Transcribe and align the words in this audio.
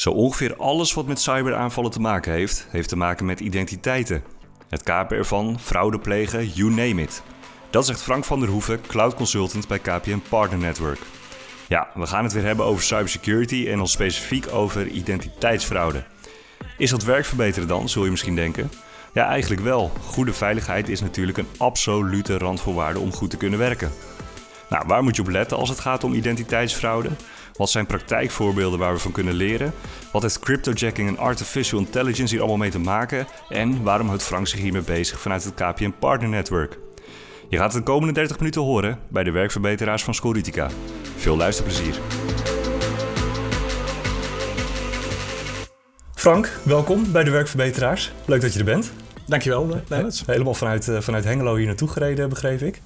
Zo 0.00 0.10
ongeveer 0.10 0.56
alles 0.56 0.94
wat 0.94 1.06
met 1.06 1.20
cyberaanvallen 1.20 1.90
te 1.90 2.00
maken 2.00 2.32
heeft, 2.32 2.66
heeft 2.70 2.88
te 2.88 2.96
maken 2.96 3.26
met 3.26 3.40
identiteiten. 3.40 4.22
Het 4.68 4.82
kapen 4.82 5.16
ervan, 5.16 5.58
fraude 5.60 5.98
plegen, 5.98 6.48
you 6.48 6.70
name 6.70 7.02
it. 7.02 7.22
Dat 7.70 7.86
zegt 7.86 8.02
Frank 8.02 8.24
van 8.24 8.40
der 8.40 8.48
Hoeven, 8.48 8.80
cloud 8.86 9.14
consultant 9.14 9.68
bij 9.68 9.78
KPN 9.78 10.22
Partner 10.28 10.58
Network. 10.58 10.98
Ja, 11.68 11.88
we 11.94 12.06
gaan 12.06 12.24
het 12.24 12.32
weer 12.32 12.44
hebben 12.44 12.64
over 12.64 12.82
cybersecurity 12.82 13.66
en 13.68 13.76
dan 13.76 13.88
specifiek 13.88 14.52
over 14.52 14.86
identiteitsfraude. 14.86 16.04
Is 16.78 16.90
dat 16.90 17.04
werk 17.04 17.24
verbeteren 17.24 17.68
dan, 17.68 17.88
zul 17.88 18.04
je 18.04 18.10
misschien 18.10 18.36
denken? 18.36 18.70
Ja, 19.12 19.26
eigenlijk 19.26 19.62
wel. 19.62 19.92
Goede 20.00 20.32
veiligheid 20.32 20.88
is 20.88 21.00
natuurlijk 21.00 21.38
een 21.38 21.48
absolute 21.58 22.38
randvoorwaarde 22.38 22.98
om 22.98 23.12
goed 23.12 23.30
te 23.30 23.36
kunnen 23.36 23.58
werken. 23.58 23.90
Nou, 24.68 24.84
waar 24.86 25.02
moet 25.02 25.16
je 25.16 25.22
op 25.22 25.28
letten 25.28 25.56
als 25.56 25.68
het 25.68 25.80
gaat 25.80 26.04
om 26.04 26.12
identiteitsfraude? 26.12 27.10
Wat 27.60 27.70
zijn 27.70 27.86
praktijkvoorbeelden 27.86 28.78
waar 28.78 28.92
we 28.92 28.98
van 28.98 29.12
kunnen 29.12 29.34
leren? 29.34 29.72
Wat 30.12 30.22
heeft 30.22 30.38
cryptojacking 30.38 31.08
en 31.08 31.18
artificial 31.18 31.80
intelligence 31.80 32.32
hier 32.32 32.40
allemaal 32.40 32.58
mee 32.58 32.70
te 32.70 32.78
maken? 32.78 33.26
En 33.48 33.82
waarom 33.82 34.06
houdt 34.06 34.22
Frank 34.22 34.46
zich 34.46 34.60
hiermee 34.60 34.82
bezig 34.82 35.20
vanuit 35.20 35.44
het 35.44 35.54
KPN 35.54 35.94
Partner 35.98 36.28
Network? 36.28 36.78
Je 37.48 37.56
gaat 37.56 37.72
het 37.72 37.86
de 37.86 37.92
komende 37.92 38.14
30 38.14 38.38
minuten 38.38 38.62
horen 38.62 38.98
bij 39.08 39.24
de 39.24 39.30
werkverbeteraars 39.30 40.04
van 40.04 40.14
Scoritica. 40.14 40.70
Veel 41.16 41.36
luisterplezier. 41.36 41.94
Frank, 46.14 46.58
welkom 46.64 47.12
bij 47.12 47.24
de 47.24 47.30
werkverbeteraars. 47.30 48.12
Leuk 48.24 48.40
dat 48.40 48.52
je 48.52 48.58
er 48.58 48.64
bent. 48.64 48.92
Dankjewel, 49.26 49.82
Lennart. 49.88 50.22
Helemaal 50.26 50.54
vanuit, 50.54 50.88
eh, 50.88 51.00
vanuit 51.00 51.24
Hengelo 51.24 51.56
hier 51.56 51.66
naartoe 51.66 51.88
gereden, 51.88 52.28
begreep 52.28 52.60
ik 52.60 52.80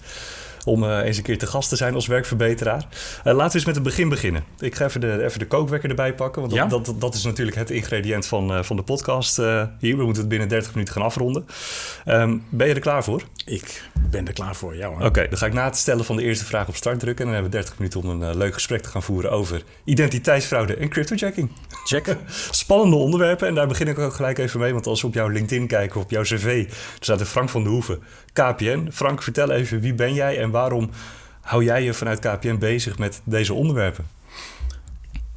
om 0.64 0.84
uh, 0.84 0.98
eens 0.98 1.16
een 1.16 1.22
keer 1.22 1.38
te 1.38 1.46
gast 1.46 1.68
te 1.68 1.76
zijn 1.76 1.94
als 1.94 2.06
werkverbeteraar. 2.06 2.86
Uh, 3.18 3.24
laten 3.24 3.48
we 3.48 3.54
eens 3.54 3.64
met 3.64 3.74
het 3.74 3.84
begin 3.84 4.08
beginnen. 4.08 4.44
Ik 4.58 4.74
ga 4.74 4.84
even 4.84 5.00
de, 5.00 5.24
even 5.24 5.38
de 5.38 5.46
kookwekker 5.46 5.88
erbij 5.88 6.14
pakken, 6.14 6.42
want 6.42 6.70
dat, 6.70 6.84
dat, 6.84 7.00
dat, 7.00 7.14
is 7.14 7.24
natuurlijk 7.24 7.56
het 7.56 7.70
ingrediënt 7.70 8.26
van, 8.26 8.52
uh, 8.52 8.62
van 8.62 8.76
de 8.76 8.82
podcast 8.82 9.36
hier. 9.78 9.96
We 9.96 10.04
moeten 10.04 10.22
het 10.22 10.28
binnen 10.28 10.48
30 10.48 10.74
minuten 10.74 10.94
gaan 10.94 11.02
afronden. 11.02 11.46
Um, 12.06 12.44
ben 12.48 12.68
je 12.68 12.74
er 12.74 12.80
klaar 12.80 13.04
voor? 13.04 13.22
Ik 13.44 13.82
ben 14.10 14.26
er 14.26 14.32
klaar 14.32 14.56
voor, 14.56 14.76
ja 14.76 14.88
Oké, 14.88 15.04
okay, 15.04 15.28
dan 15.28 15.38
ga 15.38 15.46
ik 15.46 15.52
na 15.52 15.64
het 15.64 15.76
stellen 15.76 16.04
van 16.04 16.16
de 16.16 16.22
eerste 16.22 16.44
vraag 16.44 16.68
op 16.68 16.76
start 16.76 17.00
drukken. 17.00 17.26
En 17.26 17.32
dan 17.32 17.42
hebben 17.42 17.60
we 17.60 17.64
30 17.64 17.78
minuten 17.78 18.00
om 18.00 18.22
een 18.22 18.36
leuk 18.36 18.54
gesprek 18.54 18.82
te 18.82 18.88
gaan 18.88 19.02
voeren 19.02 19.30
over 19.30 19.62
identiteitsfraude 19.84 20.76
en 20.76 20.88
cryptojacking. 20.88 21.50
Check. 21.84 22.16
Spannende 22.50 22.96
onderwerpen 22.96 23.48
en 23.48 23.54
daar 23.54 23.66
begin 23.66 23.88
ik 23.88 23.98
ook 23.98 24.14
gelijk 24.14 24.38
even 24.38 24.60
mee. 24.60 24.72
Want 24.72 24.86
als 24.86 25.00
we 25.00 25.06
op 25.06 25.14
jouw 25.14 25.28
LinkedIn 25.28 25.66
kijken, 25.66 26.00
op 26.00 26.10
jouw 26.10 26.22
cv, 26.22 26.66
er 26.68 26.74
staat 27.00 27.20
er 27.20 27.26
Frank 27.26 27.48
van 27.48 27.62
de 27.62 27.68
Hoeven, 27.68 28.02
KPN. 28.34 28.88
Frank, 28.92 29.22
vertel 29.22 29.50
even, 29.50 29.80
wie 29.80 29.94
ben 29.94 30.14
jij 30.14 30.38
en 30.38 30.50
waarom 30.50 30.90
hou 31.40 31.64
jij 31.64 31.82
je 31.82 31.94
vanuit 31.94 32.18
KPN 32.18 32.58
bezig 32.58 32.98
met 32.98 33.20
deze 33.24 33.54
onderwerpen? 33.54 34.06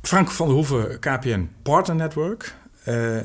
Frank 0.01 0.31
van 0.31 0.47
der 0.47 0.55
Hoeven, 0.55 0.99
KPN 0.99 1.49
Partner 1.61 1.95
Network. 1.95 2.55
Uh, 2.85 3.19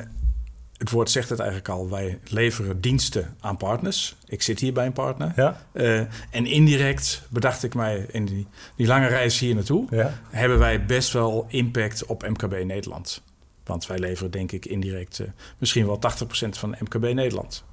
het 0.76 0.90
woord 0.90 1.10
zegt 1.10 1.28
het 1.28 1.38
eigenlijk 1.38 1.68
al. 1.68 1.90
Wij 1.90 2.18
leveren 2.24 2.80
diensten 2.80 3.36
aan 3.40 3.56
partners. 3.56 4.16
Ik 4.26 4.42
zit 4.42 4.60
hier 4.60 4.72
bij 4.72 4.86
een 4.86 4.92
partner. 4.92 5.32
Ja. 5.36 5.60
Uh, 5.72 5.98
en 6.30 6.46
indirect 6.46 7.22
bedacht 7.28 7.62
ik 7.62 7.74
mij 7.74 8.06
in 8.10 8.24
die, 8.24 8.46
die 8.76 8.86
lange 8.86 9.06
reis 9.06 9.38
hier 9.38 9.54
naartoe... 9.54 9.86
Ja. 9.90 10.18
hebben 10.30 10.58
wij 10.58 10.84
best 10.84 11.12
wel 11.12 11.46
impact 11.48 12.06
op 12.06 12.28
MKB 12.28 12.64
Nederland. 12.64 13.22
Want 13.64 13.86
wij 13.86 13.98
leveren 13.98 14.30
denk 14.30 14.52
ik 14.52 14.66
indirect 14.66 15.18
uh, 15.18 15.26
misschien 15.58 15.86
wel 15.86 15.98
80% 16.46 16.48
van 16.48 16.76
MKB 16.78 17.14
Nederland. 17.14 17.64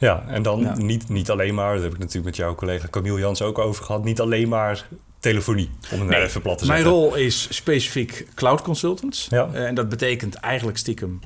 Ja, 0.00 0.24
en 0.26 0.42
dan 0.42 0.84
niet, 0.86 1.08
niet 1.08 1.30
alleen 1.30 1.54
maar, 1.54 1.74
dat 1.74 1.82
heb 1.82 1.92
ik 1.92 1.98
natuurlijk 1.98 2.26
met 2.26 2.36
jouw 2.36 2.54
collega 2.54 2.88
Camille 2.90 3.18
Jans 3.18 3.42
ook 3.42 3.58
over 3.58 3.84
gehad, 3.84 4.04
niet 4.04 4.20
alleen 4.20 4.48
maar 4.48 4.88
telefonie, 5.18 5.70
om 5.92 6.00
het 6.00 6.08
nee, 6.08 6.22
even 6.22 6.42
plat 6.42 6.58
te 6.58 6.64
zeggen. 6.64 6.84
Mijn 6.84 6.96
rol 6.96 7.14
is 7.14 7.46
specifiek 7.50 8.26
cloud 8.34 8.62
consultants. 8.62 9.26
Ja. 9.30 9.48
Uh, 9.52 9.66
en 9.66 9.74
dat 9.74 9.88
betekent 9.88 10.34
eigenlijk 10.34 10.78
stiekem 10.78 11.20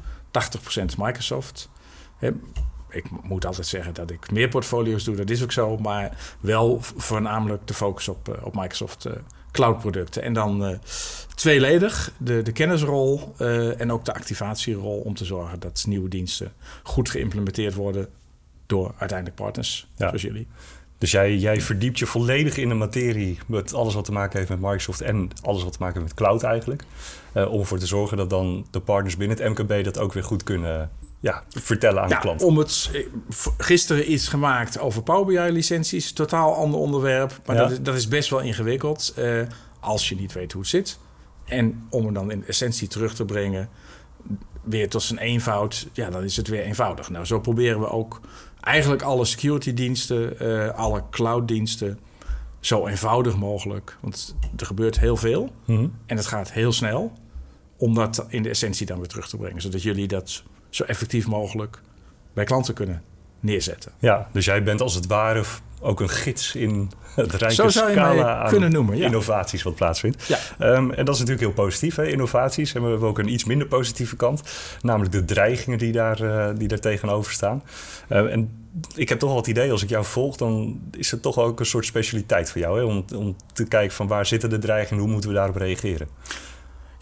80% 0.78 0.84
Microsoft. 0.98 1.68
ik 2.90 3.04
moet 3.22 3.46
altijd 3.46 3.66
zeggen 3.66 3.94
dat 3.94 4.10
ik 4.10 4.30
meer 4.30 4.48
portfolio's 4.48 5.04
doe, 5.04 5.16
dat 5.16 5.30
is 5.30 5.42
ook 5.42 5.52
zo, 5.52 5.76
maar 5.76 6.36
wel 6.40 6.78
voornamelijk 6.80 7.66
de 7.66 7.74
focus 7.74 8.08
op, 8.08 8.28
uh, 8.28 8.46
op 8.46 8.54
Microsoft 8.54 9.06
uh, 9.06 9.12
cloud 9.52 9.78
producten. 9.78 10.22
En 10.22 10.32
dan 10.32 10.78
tweeledig, 11.34 12.12
de, 12.18 12.42
de 12.42 12.52
kennisrol 12.52 13.34
en 13.78 13.92
ook 13.92 14.04
de 14.04 14.14
activatierol 14.14 15.00
om 15.04 15.14
te 15.14 15.24
zorgen 15.24 15.60
dat 15.60 15.84
nieuwe 15.88 16.08
diensten 16.08 16.52
goed 16.82 17.10
geïmplementeerd 17.10 17.74
worden 17.74 18.08
door 18.66 18.94
uiteindelijk 18.98 19.40
partners 19.40 19.88
zoals 19.96 20.22
jullie. 20.22 20.46
Dus 20.98 21.10
jij, 21.10 21.36
jij 21.36 21.60
verdiept 21.60 21.98
je 21.98 22.06
volledig 22.06 22.56
in 22.56 22.68
de 22.68 22.74
materie 22.74 23.38
met 23.46 23.74
alles 23.74 23.94
wat 23.94 24.04
te 24.04 24.12
maken 24.12 24.38
heeft 24.38 24.50
met 24.50 24.60
Microsoft 24.60 25.00
en 25.00 25.30
alles 25.42 25.62
wat 25.62 25.72
te 25.72 25.78
maken 25.80 26.00
heeft 26.00 26.14
met 26.14 26.26
cloud 26.26 26.42
eigenlijk. 26.42 26.84
Uh, 27.34 27.52
om 27.52 27.60
ervoor 27.60 27.78
te 27.78 27.86
zorgen 27.86 28.16
dat 28.16 28.30
dan 28.30 28.66
de 28.70 28.80
partners 28.80 29.16
binnen 29.16 29.36
het 29.36 29.58
MKB 29.58 29.84
dat 29.84 29.98
ook 29.98 30.12
weer 30.12 30.24
goed 30.24 30.42
kunnen 30.42 30.90
ja, 31.20 31.42
vertellen 31.48 32.02
aan 32.02 32.08
ja, 32.08 32.14
de 32.14 32.20
klant. 32.20 32.42
Om 32.42 32.58
het, 32.58 32.90
eh, 32.92 33.06
gisteren 33.58 34.12
iets 34.12 34.28
gemaakt 34.28 34.78
over 34.78 35.02
Power 35.02 35.26
BI 35.26 35.52
licenties, 35.52 36.12
totaal 36.12 36.54
ander 36.54 36.80
onderwerp. 36.80 37.40
Maar 37.46 37.56
dat, 37.56 37.70
is, 37.70 37.80
dat 37.80 37.94
is 37.94 38.08
best 38.08 38.30
wel 38.30 38.40
ingewikkeld 38.40 39.14
uh, 39.18 39.42
als 39.80 40.08
je 40.08 40.14
niet 40.14 40.32
weet 40.32 40.52
hoe 40.52 40.60
het 40.60 40.70
zit. 40.70 40.98
En 41.44 41.86
om 41.90 42.04
hem 42.04 42.14
dan 42.14 42.30
in 42.30 42.46
essentie 42.46 42.88
terug 42.88 43.14
te 43.14 43.24
brengen, 43.24 43.68
weer 44.62 44.88
tot 44.88 45.02
zijn 45.02 45.18
eenvoud, 45.18 45.88
ja, 45.92 46.10
dan 46.10 46.24
is 46.24 46.36
het 46.36 46.48
weer 46.48 46.62
eenvoudig. 46.62 47.10
Nou, 47.10 47.24
zo 47.24 47.40
proberen 47.40 47.80
we 47.80 47.88
ook 47.88 48.20
eigenlijk 48.64 49.02
alle 49.02 49.24
security 49.24 49.74
diensten, 49.74 50.42
uh, 50.42 50.70
alle 50.70 51.02
cloud 51.10 51.48
diensten 51.48 51.98
zo 52.60 52.86
eenvoudig 52.86 53.36
mogelijk. 53.36 53.98
Want 54.00 54.36
er 54.56 54.66
gebeurt 54.66 55.00
heel 55.00 55.16
veel 55.16 55.52
mm 55.66 55.92
en 56.06 56.16
het 56.16 56.26
gaat 56.26 56.52
heel 56.52 56.72
snel. 56.72 57.12
Om 57.76 57.94
dat 57.94 58.26
in 58.28 58.42
de 58.42 58.48
essentie 58.48 58.86
dan 58.86 58.98
weer 58.98 59.08
terug 59.08 59.28
te 59.28 59.36
brengen. 59.36 59.60
Zodat 59.62 59.82
jullie 59.82 60.08
dat 60.08 60.42
zo 60.70 60.84
effectief 60.84 61.26
mogelijk 61.26 61.80
bij 62.32 62.44
klanten 62.44 62.74
kunnen 62.74 63.02
neerzetten. 63.44 63.92
Ja, 63.98 64.28
dus 64.32 64.44
jij 64.44 64.62
bent 64.62 64.80
als 64.80 64.94
het 64.94 65.06
ware 65.06 65.42
ook 65.80 66.00
een 66.00 66.08
gids 66.08 66.54
in 66.54 66.90
het 67.14 67.32
rijke 67.32 67.70
scala 67.70 68.36
aan 68.36 68.48
kunnen 68.48 68.72
noemen, 68.72 68.96
ja. 68.96 69.06
innovaties 69.06 69.62
wat 69.62 69.74
plaatsvindt. 69.74 70.26
Ja. 70.26 70.38
Um, 70.58 70.90
en 70.90 71.04
dat 71.04 71.14
is 71.14 71.20
natuurlijk 71.20 71.46
heel 71.46 71.64
positief, 71.64 71.96
hè, 71.96 72.06
innovaties. 72.06 72.74
En 72.74 72.82
we 72.82 72.88
hebben 72.88 73.08
ook 73.08 73.18
een 73.18 73.32
iets 73.32 73.44
minder 73.44 73.66
positieve 73.66 74.16
kant, 74.16 74.42
namelijk 74.80 75.12
de 75.12 75.24
dreigingen 75.24 75.78
die 75.78 75.92
daar, 75.92 76.22
uh, 76.22 76.48
die 76.56 76.68
daar 76.68 76.78
tegenover 76.78 77.32
staan. 77.32 77.62
Uh, 78.08 78.32
en 78.32 78.68
ik 78.94 79.08
heb 79.08 79.18
toch 79.18 79.28
wel 79.28 79.38
het 79.38 79.46
idee, 79.46 79.70
als 79.70 79.82
ik 79.82 79.88
jou 79.88 80.04
volg, 80.04 80.36
dan 80.36 80.80
is 80.90 81.10
het 81.10 81.22
toch 81.22 81.38
ook 81.38 81.60
een 81.60 81.66
soort 81.66 81.86
specialiteit 81.86 82.50
voor 82.50 82.60
jou. 82.60 82.78
Hè? 82.78 82.84
Om, 82.84 83.04
om 83.16 83.36
te 83.52 83.64
kijken 83.64 83.96
van 83.96 84.06
waar 84.06 84.26
zitten 84.26 84.50
de 84.50 84.58
dreigingen, 84.58 85.02
hoe 85.02 85.12
moeten 85.12 85.30
we 85.30 85.36
daarop 85.36 85.56
reageren? 85.56 86.08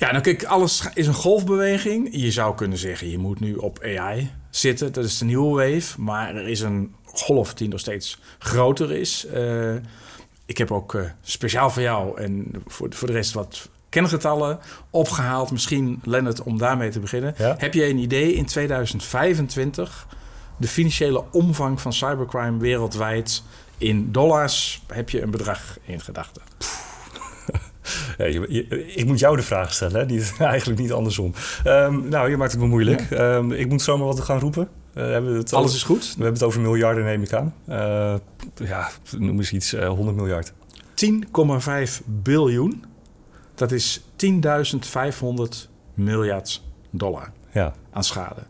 Ja, 0.03 0.11
nou 0.11 0.23
kijk, 0.23 0.45
alles 0.45 0.89
is 0.95 1.07
een 1.07 1.15
golfbeweging. 1.15 2.09
Je 2.11 2.31
zou 2.31 2.55
kunnen 2.55 2.79
zeggen, 2.79 3.11
je 3.11 3.19
moet 3.19 3.41
nu 3.41 3.55
op 3.55 3.83
AI 3.83 4.31
zitten. 4.51 4.93
Dat 4.93 5.05
is 5.05 5.19
de 5.19 5.25
nieuwe 5.25 5.57
wave. 5.57 6.01
Maar 6.01 6.37
er 6.37 6.49
is 6.49 6.61
een 6.61 6.95
golf 7.05 7.55
die 7.55 7.69
nog 7.69 7.81
steeds 7.81 8.19
groter 8.39 8.93
is. 8.93 9.27
Uh, 9.35 9.75
ik 10.47 10.59
heb 10.59 10.73
ook 10.73 10.95
uh, 10.95 11.03
speciaal 11.23 11.71
voor 11.71 11.83
jou 11.83 12.21
en 12.21 12.51
voor, 12.67 12.87
voor 12.91 13.07
de 13.07 13.13
rest 13.13 13.33
wat 13.33 13.69
kengetallen 13.89 14.59
opgehaald. 14.91 15.51
Misschien, 15.51 16.01
Lennart, 16.05 16.43
om 16.43 16.59
daarmee 16.59 16.91
te 16.91 17.01
beginnen. 17.01 17.35
Ja? 17.39 17.55
Heb 17.59 17.75
jij 17.75 17.91
een 17.91 17.99
idee 17.99 18.35
in 18.35 18.47
2025 18.47 20.07
de 20.57 20.69
financiële 20.69 21.25
omvang 21.33 21.81
van 21.81 21.93
cybercrime 21.93 22.59
wereldwijd 22.59 23.43
in 23.79 24.13
dollars? 24.13 24.83
Heb 24.87 25.11
je 25.11 25.23
een 25.23 25.31
bedrag 25.31 25.79
in 25.83 26.01
gedachten? 26.01 26.43
Ja, 28.19 28.25
ik 28.95 29.05
moet 29.07 29.19
jou 29.19 29.37
de 29.37 29.43
vraag 29.43 29.73
stellen, 29.73 30.01
hè? 30.01 30.07
Niet, 30.07 30.35
eigenlijk 30.39 30.81
niet 30.81 30.93
andersom. 30.93 31.35
Um, 31.67 32.09
nou, 32.09 32.31
je 32.31 32.37
maakt 32.37 32.53
het 32.53 32.61
me 32.61 32.67
moeilijk. 32.67 33.07
Ja. 33.11 33.35
Um, 33.35 33.53
ik 33.53 33.69
moet 33.69 33.83
zomaar 33.83 34.07
wat 34.07 34.21
gaan 34.21 34.39
roepen. 34.39 34.69
Uh, 34.95 35.05
hebben 35.05 35.35
het 35.35 35.53
Alles 35.53 35.75
is 35.75 35.83
goed? 35.83 36.03
We 36.03 36.23
hebben 36.23 36.33
het 36.33 36.43
over 36.43 36.61
miljarden, 36.61 37.05
neem 37.05 37.23
ik 37.23 37.33
aan. 37.33 37.55
Uh, 37.69 38.15
ja, 38.55 38.91
noem 39.19 39.39
eens 39.39 39.53
iets, 39.53 39.75
uh, 39.75 39.89
100 39.89 40.17
miljard. 40.17 40.53
10,5 40.95 42.05
biljoen. 42.07 42.85
Dat 43.55 43.73
is 43.73 44.01
10.500 44.01 44.33
miljard 45.95 46.63
dollar 46.91 47.33
ja. 47.53 47.75
aan 47.91 48.05
schade. 48.05 48.43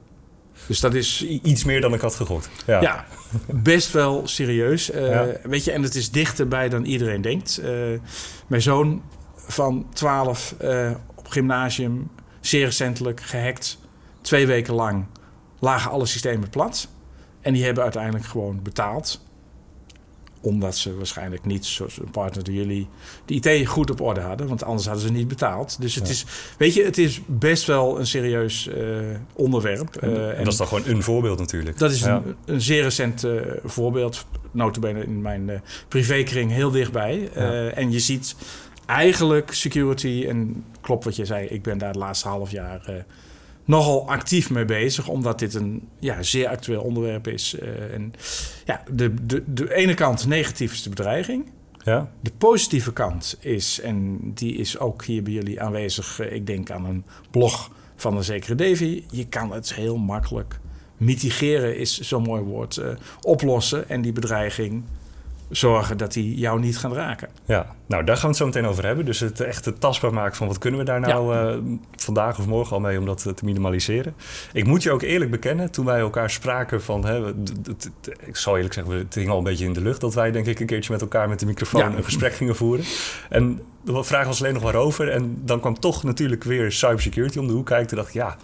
Dus 0.66 0.80
dat 0.80 0.94
is 0.94 1.24
iets 1.24 1.64
meer 1.64 1.80
dan 1.80 1.94
ik 1.94 2.00
had 2.00 2.14
gegooid. 2.14 2.48
Ja, 2.66 2.80
ja 2.80 3.04
best 3.46 3.92
wel 3.92 4.26
serieus. 4.26 4.90
Uh, 4.90 5.10
ja. 5.10 5.26
Weet 5.42 5.64
je, 5.64 5.72
en 5.72 5.82
het 5.82 5.94
is 5.94 6.10
dichterbij 6.10 6.68
dan 6.68 6.84
iedereen 6.84 7.20
denkt. 7.20 7.60
Uh, 7.62 7.68
mijn 8.46 8.62
zoon 8.62 9.02
van 9.46 9.86
12 9.92 10.54
uh, 10.62 10.90
op 11.14 11.28
gymnasium, 11.28 12.10
zeer 12.40 12.64
recentelijk 12.64 13.20
gehackt. 13.20 13.78
Twee 14.20 14.46
weken 14.46 14.74
lang 14.74 15.04
lagen 15.58 15.90
alle 15.90 16.06
systemen 16.06 16.48
plat. 16.48 16.88
En 17.40 17.52
die 17.52 17.64
hebben 17.64 17.82
uiteindelijk 17.82 18.24
gewoon 18.24 18.62
betaald 18.62 19.20
omdat 20.42 20.76
ze 20.76 20.96
waarschijnlijk 20.96 21.44
niet, 21.44 21.66
zoals 21.66 21.98
een 21.98 22.10
partner 22.10 22.44
door 22.44 22.54
jullie, 22.54 22.88
de 23.24 23.34
IT 23.34 23.66
goed 23.66 23.90
op 23.90 24.00
orde 24.00 24.20
hadden. 24.20 24.48
Want 24.48 24.64
anders 24.64 24.86
hadden 24.86 25.06
ze 25.06 25.12
niet 25.12 25.28
betaald. 25.28 25.80
Dus 25.80 25.94
het 25.94 26.08
is, 26.08 26.24
weet 26.58 26.74
je, 26.74 26.84
het 26.84 26.98
is 26.98 27.20
best 27.26 27.66
wel 27.66 27.98
een 27.98 28.06
serieus 28.06 28.66
uh, 28.66 28.76
onderwerp. 29.32 29.96
En, 29.96 30.10
uh, 30.10 30.28
en, 30.28 30.44
dat 30.44 30.52
is 30.52 30.58
dan 30.58 30.66
gewoon 30.66 30.86
een 30.86 31.02
voorbeeld 31.02 31.38
natuurlijk. 31.38 31.78
Dat 31.78 31.90
is 31.90 32.00
ja. 32.00 32.22
een, 32.24 32.36
een, 32.44 32.60
zeer 32.60 32.82
recent 32.82 33.24
uh, 33.24 33.40
voorbeeld. 33.64 34.26
Notabene 34.50 35.04
in 35.04 35.22
mijn 35.22 35.62
privékring 35.88 36.50
heel 36.50 36.70
dichtbij. 36.70 37.30
Ja. 37.34 37.68
En 37.68 37.90
je 37.92 38.00
ziet 38.00 38.36
eigenlijk 38.86 39.52
security, 39.52 40.24
en 40.28 40.64
klopt 40.80 41.04
wat 41.04 41.16
je 41.16 41.24
zei, 41.24 41.46
ik 41.46 41.62
ben 41.62 41.78
daar 41.78 41.88
het 41.88 41.98
laatste 41.98 42.28
half 42.28 42.50
jaar 42.50 43.04
nogal 43.64 44.08
actief 44.08 44.50
mee 44.50 44.64
bezig, 44.64 45.08
omdat 45.08 45.38
dit 45.38 45.54
een 45.54 45.88
ja, 45.98 46.22
zeer 46.22 46.48
actueel 46.48 46.82
onderwerp 46.82 47.28
is. 47.28 47.56
Uh, 47.62 47.94
en 47.94 48.12
ja, 48.64 48.82
de, 48.92 49.26
de, 49.26 49.42
de 49.46 49.74
ene 49.74 49.94
kant 49.94 50.26
negatief 50.26 50.72
is 50.72 50.82
de 50.82 50.88
bedreiging. 50.88 51.50
Ja. 51.84 52.10
De 52.20 52.32
positieve 52.38 52.92
kant 52.92 53.36
is, 53.40 53.80
en 53.80 54.18
die 54.34 54.56
is 54.56 54.78
ook 54.78 55.04
hier 55.04 55.22
bij 55.22 55.32
jullie 55.32 55.60
aanwezig, 55.60 56.20
uh, 56.20 56.32
ik 56.32 56.46
denk 56.46 56.70
aan 56.70 56.84
een 56.84 57.04
blog 57.30 57.70
van 57.96 58.16
een 58.16 58.24
zekere 58.24 58.54
Davy. 58.54 59.04
Je 59.10 59.26
kan 59.26 59.52
het 59.52 59.74
heel 59.74 59.96
makkelijk 59.96 60.60
mitigeren, 60.96 61.76
is 61.76 62.00
zo'n 62.00 62.22
mooi 62.22 62.42
woord, 62.42 62.80
oplossen 63.20 63.88
en 63.88 64.02
die 64.02 64.12
bedreiging 64.12 64.84
zorgen 65.52 65.96
dat 65.96 66.12
die 66.12 66.38
jou 66.38 66.60
niet 66.60 66.78
gaan 66.78 66.94
raken. 66.94 67.28
Ja, 67.44 67.74
nou 67.86 68.04
daar 68.04 68.14
gaan 68.16 68.24
we 68.24 68.28
het 68.28 68.36
zo 68.36 68.46
meteen 68.46 68.66
over 68.66 68.86
hebben. 68.86 69.04
Dus 69.04 69.20
het 69.20 69.40
echt 69.40 69.72
tastbaar 69.78 70.12
maken 70.12 70.36
van 70.36 70.46
wat 70.46 70.58
kunnen 70.58 70.80
we 70.80 70.86
daar 70.86 71.00
nou 71.00 71.34
ja. 71.34 71.52
uh, 71.52 71.58
vandaag 71.96 72.38
of 72.38 72.46
morgen 72.46 72.76
al 72.76 72.80
mee 72.80 72.98
om 72.98 73.06
dat 73.06 73.22
te 73.34 73.44
minimaliseren. 73.44 74.14
Ik 74.52 74.66
moet 74.66 74.82
je 74.82 74.90
ook 74.90 75.02
eerlijk 75.02 75.30
bekennen, 75.30 75.70
toen 75.70 75.84
wij 75.84 76.00
elkaar 76.00 76.30
spraken 76.30 76.82
van, 76.82 77.04
hè, 77.04 77.28
ik 78.20 78.36
zal 78.36 78.56
eerlijk 78.56 78.74
zeggen, 78.74 78.94
het 78.94 79.14
hing 79.14 79.28
al 79.28 79.38
een 79.38 79.44
beetje 79.44 79.64
in 79.64 79.72
de 79.72 79.80
lucht 79.80 80.00
dat 80.00 80.14
wij 80.14 80.30
denk 80.30 80.46
ik 80.46 80.60
een 80.60 80.66
keertje 80.66 80.92
met 80.92 81.00
elkaar 81.00 81.28
met 81.28 81.40
de 81.40 81.46
microfoon 81.46 81.80
ja. 81.80 81.96
een 81.96 82.04
gesprek 82.04 82.34
gingen 82.34 82.56
voeren. 82.56 82.84
En 83.28 83.62
de 83.84 84.04
vraag 84.04 84.26
was 84.26 84.40
alleen 84.40 84.54
nog 84.54 84.62
waarover. 84.62 85.08
En 85.08 85.40
dan 85.44 85.60
kwam 85.60 85.78
toch 85.78 86.02
natuurlijk 86.02 86.44
weer 86.44 86.72
cybersecurity 86.72 87.38
om 87.38 87.46
de 87.46 87.52
hoek 87.52 87.66
kijken. 87.66 87.86
Toen 87.86 87.96
dacht 87.96 88.08
ik, 88.08 88.14
ja, 88.14 88.36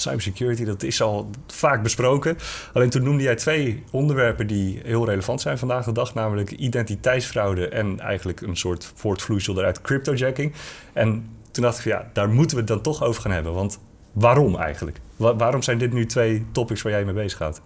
cybersecurity, 0.00 0.64
dat 0.64 0.82
is 0.82 1.02
al 1.02 1.30
vaak 1.46 1.82
besproken. 1.82 2.36
Alleen 2.72 2.90
toen 2.90 3.02
noemde 3.02 3.22
jij 3.22 3.34
twee 3.34 3.84
onderwerpen 3.90 4.46
die 4.46 4.80
heel 4.84 5.06
relevant 5.06 5.40
zijn 5.40 5.58
vandaag 5.58 5.84
de 5.84 5.92
dag. 5.92 6.14
Namelijk 6.14 6.50
identiteitsfraude 6.50 7.68
en 7.68 8.00
eigenlijk 8.00 8.40
een 8.40 8.56
soort 8.56 8.92
voortvloeisel 8.94 9.58
eruit 9.58 9.80
cryptojacking. 9.80 10.52
En 10.92 11.28
toen 11.50 11.62
dacht 11.62 11.78
ik, 11.78 11.84
ja, 11.84 12.10
daar 12.12 12.28
moeten 12.28 12.56
we 12.56 12.62
het 12.62 12.70
dan 12.70 12.80
toch 12.82 13.02
over 13.02 13.22
gaan 13.22 13.32
hebben. 13.32 13.54
Want 13.54 13.78
waarom 14.12 14.56
eigenlijk? 14.56 15.00
Wa 15.16 15.36
waarom 15.36 15.62
zijn 15.62 15.78
dit 15.78 15.92
nu 15.92 16.06
twee 16.06 16.46
topics 16.52 16.82
waar 16.82 16.92
jij 16.92 17.04
mee 17.04 17.14
bezig 17.14 17.38
gaat? 17.38 17.60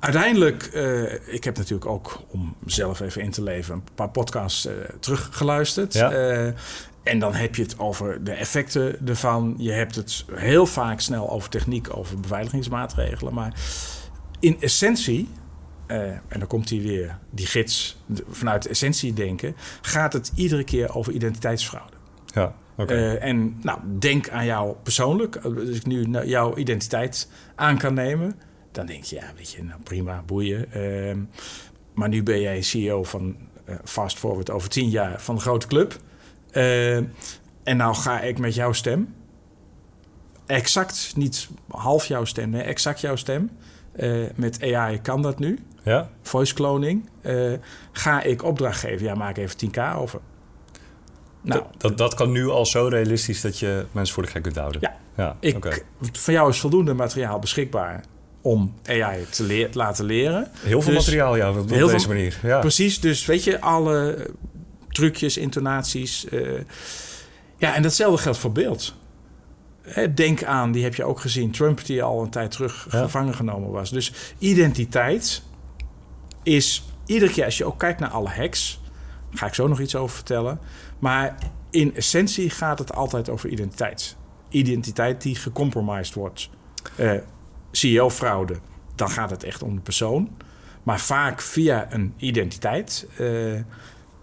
Uiteindelijk, 0.00 0.70
uh, 0.74 1.12
ik 1.12 1.44
heb 1.44 1.56
natuurlijk 1.56 1.90
ook, 1.90 2.20
om 2.28 2.56
zelf 2.66 3.00
even 3.00 3.22
in 3.22 3.30
te 3.30 3.42
leven, 3.42 3.74
een 3.74 3.82
paar 3.94 4.10
podcasts 4.10 4.66
uh, 4.66 4.72
teruggeluisterd. 5.00 5.92
Ja. 5.92 6.12
Uh, 6.12 6.52
en 7.02 7.18
dan 7.18 7.34
heb 7.34 7.54
je 7.54 7.62
het 7.62 7.78
over 7.78 8.24
de 8.24 8.32
effecten 8.32 9.06
ervan. 9.06 9.54
Je 9.58 9.72
hebt 9.72 9.94
het 9.94 10.24
heel 10.32 10.66
vaak 10.66 11.00
snel 11.00 11.30
over 11.30 11.50
techniek, 11.50 11.96
over 11.96 12.20
beveiligingsmaatregelen. 12.20 13.34
Maar 13.34 13.54
in 14.40 14.60
essentie, 14.60 15.28
en 15.86 16.22
dan 16.38 16.46
komt 16.46 16.68
hier 16.68 16.82
weer 16.82 17.18
die 17.30 17.46
gids 17.46 18.02
vanuit 18.30 18.62
de 18.62 18.68
essentie 18.68 19.12
denken, 19.12 19.56
gaat 19.80 20.12
het 20.12 20.32
iedere 20.34 20.64
keer 20.64 20.94
over 20.94 21.12
identiteitsfraude. 21.12 21.96
Ja. 22.26 22.54
Okay. 22.76 22.96
Uh, 22.96 23.24
en 23.24 23.56
nou, 23.62 23.78
denk 23.98 24.28
aan 24.28 24.44
jou 24.44 24.74
persoonlijk. 24.82 25.36
Als 25.36 25.68
ik 25.68 25.86
nu 25.86 26.06
jouw 26.24 26.56
identiteit 26.56 27.28
aan 27.54 27.78
kan 27.78 27.94
nemen, 27.94 28.40
dan 28.72 28.86
denk 28.86 29.04
je, 29.04 29.16
ja, 29.16 29.32
weet 29.36 29.50
je, 29.50 29.64
nou 29.64 29.80
prima, 29.82 30.22
boeien. 30.26 30.66
Uh, 30.76 31.16
maar 31.94 32.08
nu 32.08 32.22
ben 32.22 32.40
jij 32.40 32.62
CEO 32.62 33.04
van 33.04 33.36
uh, 33.68 33.74
Fast 33.84 34.18
Forward 34.18 34.50
over 34.50 34.68
tien 34.68 34.88
jaar 34.88 35.20
van 35.20 35.34
een 35.34 35.40
grote 35.40 35.66
club. 35.66 35.98
Uh, 36.52 36.96
en 37.62 37.76
nou 37.76 37.94
ga 37.94 38.20
ik 38.20 38.38
met 38.38 38.54
jouw 38.54 38.72
stem, 38.72 39.14
exact, 40.46 41.12
niet 41.16 41.48
half 41.68 42.06
jouw 42.06 42.24
stem, 42.24 42.50
nee, 42.50 42.62
exact 42.62 43.00
jouw 43.00 43.16
stem. 43.16 43.50
Uh, 43.96 44.26
met 44.34 44.62
AI 44.62 45.00
kan 45.00 45.22
dat 45.22 45.38
nu. 45.38 45.58
Ja. 45.82 46.10
Voice 46.22 46.54
cloning. 46.54 47.08
Uh, 47.22 47.52
ga 47.92 48.22
ik 48.22 48.44
opdracht 48.44 48.80
geven? 48.80 49.06
Ja, 49.06 49.14
maak 49.14 49.36
even 49.36 49.58
10k 49.66 49.96
over. 49.96 50.20
Nou, 51.42 51.62
dat, 51.62 51.80
dat, 51.80 51.98
dat, 51.98 52.14
kan 52.14 52.30
nu 52.30 52.48
al 52.48 52.66
zo 52.66 52.86
realistisch 52.86 53.40
dat 53.40 53.58
je 53.58 53.86
mensen 53.92 54.14
voor 54.14 54.22
de 54.22 54.30
gek 54.30 54.42
kunt 54.42 54.56
houden. 54.56 54.80
Ja. 54.80 54.96
ja 55.16 55.36
ik, 55.40 55.56
okay. 55.56 55.82
Van 56.12 56.34
jou 56.34 56.50
is 56.50 56.60
voldoende 56.60 56.94
materiaal 56.94 57.38
beschikbaar 57.38 58.04
om 58.42 58.74
AI 58.86 59.24
te 59.30 59.42
leer, 59.42 59.68
laten 59.72 60.04
leren. 60.04 60.50
Heel 60.60 60.82
veel 60.82 60.92
dus, 60.92 61.04
materiaal, 61.04 61.36
ja, 61.36 61.50
op 61.50 61.68
deze 61.68 61.88
veel, 61.88 62.08
manier. 62.08 62.38
Ja. 62.42 62.58
Precies, 62.58 63.00
dus 63.00 63.26
weet 63.26 63.44
je, 63.44 63.60
alle 63.60 64.30
trucjes, 64.88 65.36
intonaties. 65.36 66.26
Uh, 66.30 66.60
ja, 67.56 67.74
en 67.74 67.82
datzelfde 67.82 68.22
geldt 68.22 68.38
voor 68.38 68.52
beeld. 68.52 68.94
Hè, 69.82 70.14
denk 70.14 70.44
aan, 70.44 70.72
die 70.72 70.82
heb 70.82 70.94
je 70.94 71.04
ook 71.04 71.20
gezien, 71.20 71.50
Trump 71.50 71.84
die 71.86 72.02
al 72.02 72.22
een 72.22 72.30
tijd 72.30 72.50
terug 72.50 72.88
ja. 72.90 73.02
gevangen 73.02 73.34
genomen 73.34 73.70
was. 73.70 73.90
Dus 73.90 74.12
identiteit 74.38 75.42
is 76.42 76.84
iedere 77.06 77.32
keer, 77.32 77.44
als 77.44 77.58
je 77.58 77.64
ook 77.64 77.78
kijkt 77.78 78.00
naar 78.00 78.10
alle 78.10 78.28
hacks, 78.28 78.80
ga 79.30 79.46
ik 79.46 79.54
zo 79.54 79.66
nog 79.66 79.80
iets 79.80 79.96
over 79.96 80.14
vertellen. 80.14 80.60
Maar 80.98 81.38
in 81.70 81.94
essentie 81.94 82.50
gaat 82.50 82.78
het 82.78 82.94
altijd 82.94 83.28
over 83.28 83.48
identiteit. 83.48 84.16
Identiteit 84.48 85.22
die 85.22 85.36
gecompromised 85.36 86.14
wordt. 86.14 86.50
Uh, 86.96 87.12
CEO-fraude, 87.70 88.56
dan 88.94 89.10
gaat 89.10 89.30
het 89.30 89.44
echt 89.44 89.62
om 89.62 89.74
de 89.74 89.80
persoon. 89.80 90.36
Maar 90.82 91.00
vaak 91.00 91.40
via 91.40 91.92
een 91.92 92.14
identiteit. 92.16 93.06
Uh, 93.20 93.60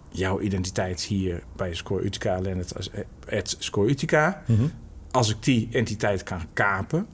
jouw 0.10 0.40
identiteit 0.40 1.02
hier 1.02 1.44
bij 1.56 1.74
Score 1.74 2.04
Utica, 2.04 2.40
Lennart, 2.40 2.76
als 2.76 2.90
het 3.26 3.56
Score 3.60 3.90
Utica. 3.90 4.44
Mm 4.46 4.56
-hmm. 4.56 4.72
Als 5.12 5.30
ik 5.30 5.44
die 5.44 5.70
entiteit 5.72 6.24
kan 6.24 6.42
kapen, 6.54 7.08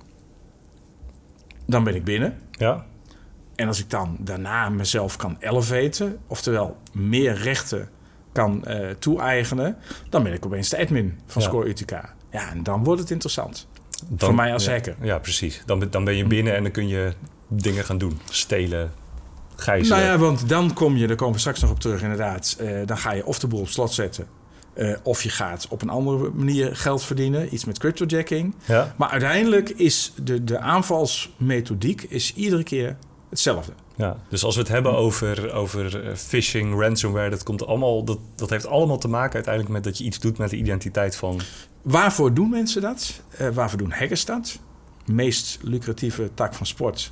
dan 1.66 1.84
ben 1.84 1.96
ik 1.96 2.04
binnen. 2.04 2.38
Ja. 2.52 2.86
En 3.56 3.68
als 3.68 3.80
ik 3.80 3.90
dan 3.90 4.18
daarna 4.20 4.70
mezelf 4.70 5.16
kan 5.16 5.38
elevaten, 5.40 6.20
oftewel 6.28 6.78
meer 6.94 7.34
rechten 7.34 7.90
kan 8.32 8.64
uh, 8.68 8.90
toe-eigenen, 8.90 9.78
dan 10.10 10.24
ben 10.24 10.34
ik 10.34 10.46
opeens 10.46 10.70
de 10.70 10.78
admin 10.78 11.20
van 11.26 11.42
ja. 11.42 11.48
Score 11.48 11.68
Utica. 11.68 12.14
Ja, 12.32 12.50
en 12.50 12.64
dan 12.64 12.84
wordt 12.84 13.02
het 13.02 13.12
interessant. 13.12 13.68
Dan, 14.08 14.20
Voor 14.20 14.36
mij 14.36 14.54
als 14.54 14.66
ja, 14.66 14.72
hacker. 14.72 14.96
Ja, 15.02 15.18
precies. 15.18 15.62
Dan, 15.66 15.88
dan 15.90 16.04
ben 16.04 16.16
je 16.16 16.26
binnen 16.26 16.56
en 16.56 16.64
dan 16.64 16.72
kun 16.72 16.88
je 16.88 17.14
dingen 17.48 17.86
gaan 17.86 17.98
doen. 17.98 18.20
Stelen, 18.30 18.92
gijzelen. 19.56 20.00
Nou 20.00 20.12
ja, 20.12 20.18
want 20.18 20.50
dan 20.50 20.74
kom 20.74 20.98
je, 20.98 21.08
daar 21.08 21.16
komen 21.16 21.34
we 21.34 21.40
straks 21.40 21.62
nog 21.62 21.72
op 21.72 21.80
terug 21.80 22.02
inderdaad. 22.02 22.58
Uh, 22.62 22.80
dan 22.86 22.98
ga 22.98 23.12
je 23.12 23.26
of 23.26 23.40
de 23.40 23.48
boel 23.48 23.60
op 23.60 23.68
slot 23.68 23.94
zetten. 23.94 24.28
Uh, 24.76 24.96
of 25.04 25.24
je 25.24 25.30
gaat 25.30 25.68
op 25.70 25.82
een 25.82 25.90
andere 25.90 26.30
manier 26.34 26.76
geld 26.76 27.04
verdienen. 27.04 27.54
Iets 27.54 27.66
met 27.66 27.80
cryptojacking. 27.80 28.56
Ja. 28.66 28.94
Maar 28.98 29.10
uiteindelijk 29.10 29.70
is 29.70 30.14
de, 30.24 30.44
de 30.44 30.60
aanvalsmethodiek 30.60 32.02
is 32.02 32.34
iedere 32.34 32.64
keer 32.64 32.98
hetzelfde. 33.30 33.72
Ja, 33.96 34.18
dus 34.30 34.44
als 34.44 34.56
we 34.56 34.62
het 34.62 34.70
hebben 34.70 34.96
over, 34.96 35.54
over 35.54 36.16
phishing, 36.16 36.80
ransomware, 36.80 37.30
dat, 37.30 37.44
komt 37.44 37.66
allemaal, 37.66 38.04
dat, 38.04 38.20
dat 38.36 38.50
heeft 38.50 38.68
allemaal 38.68 38.98
te 38.98 39.08
maken 39.08 39.34
uiteindelijk 39.34 39.74
met 39.74 39.84
dat 39.84 39.98
je 39.98 40.04
iets 40.04 40.20
doet 40.20 40.38
met 40.38 40.50
de 40.50 40.56
identiteit 40.56 41.16
van. 41.16 41.42
Waarvoor 41.82 42.34
doen 42.34 42.50
mensen 42.50 42.82
dat? 42.82 43.22
Uh, 43.42 43.50
waarvoor 43.50 43.78
doen 43.78 43.92
hackers 43.92 44.26
dat? 44.26 44.60
Meest 45.06 45.60
lucratieve 45.62 46.30
tak 46.34 46.54
van 46.54 46.66
sport. 46.66 47.12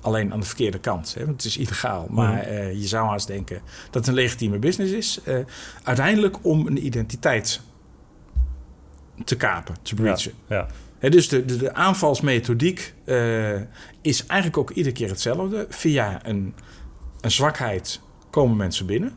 Alleen 0.00 0.32
aan 0.32 0.40
de 0.40 0.46
verkeerde 0.46 0.78
kant. 0.78 1.14
Hè? 1.14 1.24
Want 1.24 1.36
het 1.36 1.44
is 1.44 1.56
illegaal. 1.56 2.06
Maar 2.10 2.32
mm. 2.32 2.52
uh, 2.52 2.72
je 2.72 2.86
zou 2.86 3.08
haast 3.08 3.26
denken 3.26 3.60
dat 3.84 3.94
het 3.94 4.06
een 4.06 4.14
legitieme 4.14 4.58
business 4.58 4.92
is. 4.92 5.20
Uh, 5.24 5.38
uiteindelijk 5.82 6.44
om 6.44 6.66
een 6.66 6.84
identiteit 6.86 7.60
te 9.24 9.36
kapen, 9.36 9.74
te 9.82 9.94
breachen. 9.94 10.32
Ja, 10.46 10.56
ja. 10.56 10.66
He, 11.00 11.10
dus 11.10 11.28
de, 11.28 11.44
de, 11.44 11.56
de 11.56 11.74
aanvalsmethodiek 11.74 12.94
uh, 13.04 13.60
is 14.00 14.26
eigenlijk 14.26 14.58
ook 14.58 14.70
iedere 14.70 14.94
keer 14.94 15.08
hetzelfde. 15.08 15.66
Via 15.68 16.26
een, 16.26 16.54
een 17.20 17.30
zwakheid 17.30 18.00
komen 18.30 18.56
mensen 18.56 18.86
binnen. 18.86 19.12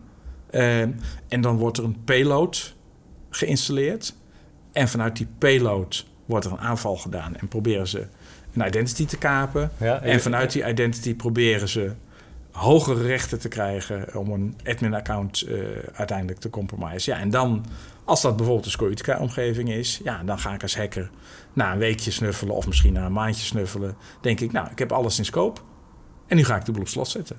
Uh, 0.52 0.82
en 1.28 1.42
dan 1.42 1.58
wordt 1.58 1.78
er 1.78 1.84
een 1.84 2.04
payload 2.04 2.76
geïnstalleerd. 3.30 4.16
En 4.72 4.88
vanuit 4.88 5.18
die 5.18 5.28
payload 5.38 6.06
wordt 6.26 6.46
er 6.46 6.52
een 6.52 6.60
aanval 6.60 6.98
gedaan. 6.98 7.36
En 7.36 7.48
proberen 7.48 7.88
ze 7.88 8.08
een 8.54 8.68
identity 8.68 9.06
te 9.06 9.18
kapen. 9.18 9.72
Ja, 9.80 10.02
en 10.02 10.22
vanuit 10.22 10.52
die 10.52 10.68
identity 10.68 11.16
proberen 11.16 11.70
ze 11.70 11.92
hogere 12.52 13.02
rechten 13.02 13.40
te 13.40 13.48
krijgen... 13.48 14.16
om 14.16 14.32
een 14.32 14.56
admin-account 14.66 15.46
uh, 15.48 15.66
uiteindelijk 15.94 16.40
te 16.40 16.50
compromissen. 16.50 17.14
Ja, 17.14 17.20
en 17.20 17.30
dan... 17.30 17.66
Als 18.06 18.22
dat 18.22 18.36
bijvoorbeeld 18.36 18.66
een 18.66 18.72
Scoitica-omgeving 18.72 19.70
is, 19.70 20.02
ja, 20.04 20.24
dan 20.24 20.40
ga 20.40 20.54
ik 20.54 20.62
als 20.62 20.78
hacker 20.78 21.10
na 21.54 21.72
een 21.72 21.78
weekje 21.78 22.12
snuffelen 22.12 22.56
of 22.56 22.68
misschien 22.68 22.94
na 22.94 23.06
een 23.06 23.14
maandje 23.14 23.46
snuffelen. 23.46 23.96
Denk 24.22 24.40
ik, 24.40 24.52
nou, 24.52 24.68
ik 24.72 24.80
heb 24.80 24.92
alles 24.92 25.18
in 25.18 25.26
scope. 25.26 25.62
En 26.28 26.36
nu 26.36 26.46
ga 26.46 26.56
ik 26.56 26.66
de 26.66 26.72
boel 26.72 26.82
op 26.82 26.88
slot 26.88 27.08
zetten. 27.08 27.38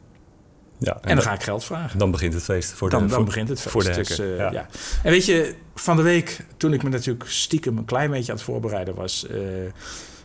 Ja, 0.79 0.93
en, 0.93 1.01
en 1.09 1.15
dan 1.15 1.25
ga 1.25 1.33
ik 1.33 1.43
geld 1.43 1.65
vragen. 1.65 1.99
Dan 1.99 2.11
begint 2.11 2.35
het 2.35 2.43
feest. 2.43 2.73
Voor 2.73 2.91
de, 2.91 2.97
dan, 2.97 3.07
dan 3.07 3.17
voor, 3.17 3.25
begint 3.25 3.49
het 3.49 3.61
feest. 3.61 3.73
Voor 3.73 3.85
de 3.85 3.91
dus, 3.91 4.21
uh, 4.21 4.37
ja. 4.37 4.51
ja. 4.53 4.67
En 5.03 5.11
weet 5.11 5.27
je, 5.27 5.55
van 5.75 5.97
de 5.97 6.03
week, 6.03 6.47
toen 6.57 6.73
ik 6.73 6.83
me 6.83 6.89
natuurlijk 6.89 7.29
stiekem 7.29 7.79
een 7.79 7.85
klein 7.85 8.11
beetje 8.11 8.33
aan 8.33 8.39
het 8.39 8.47
voorbereiden 8.47 8.95
was, 8.95 9.27
uh, 9.31 9.39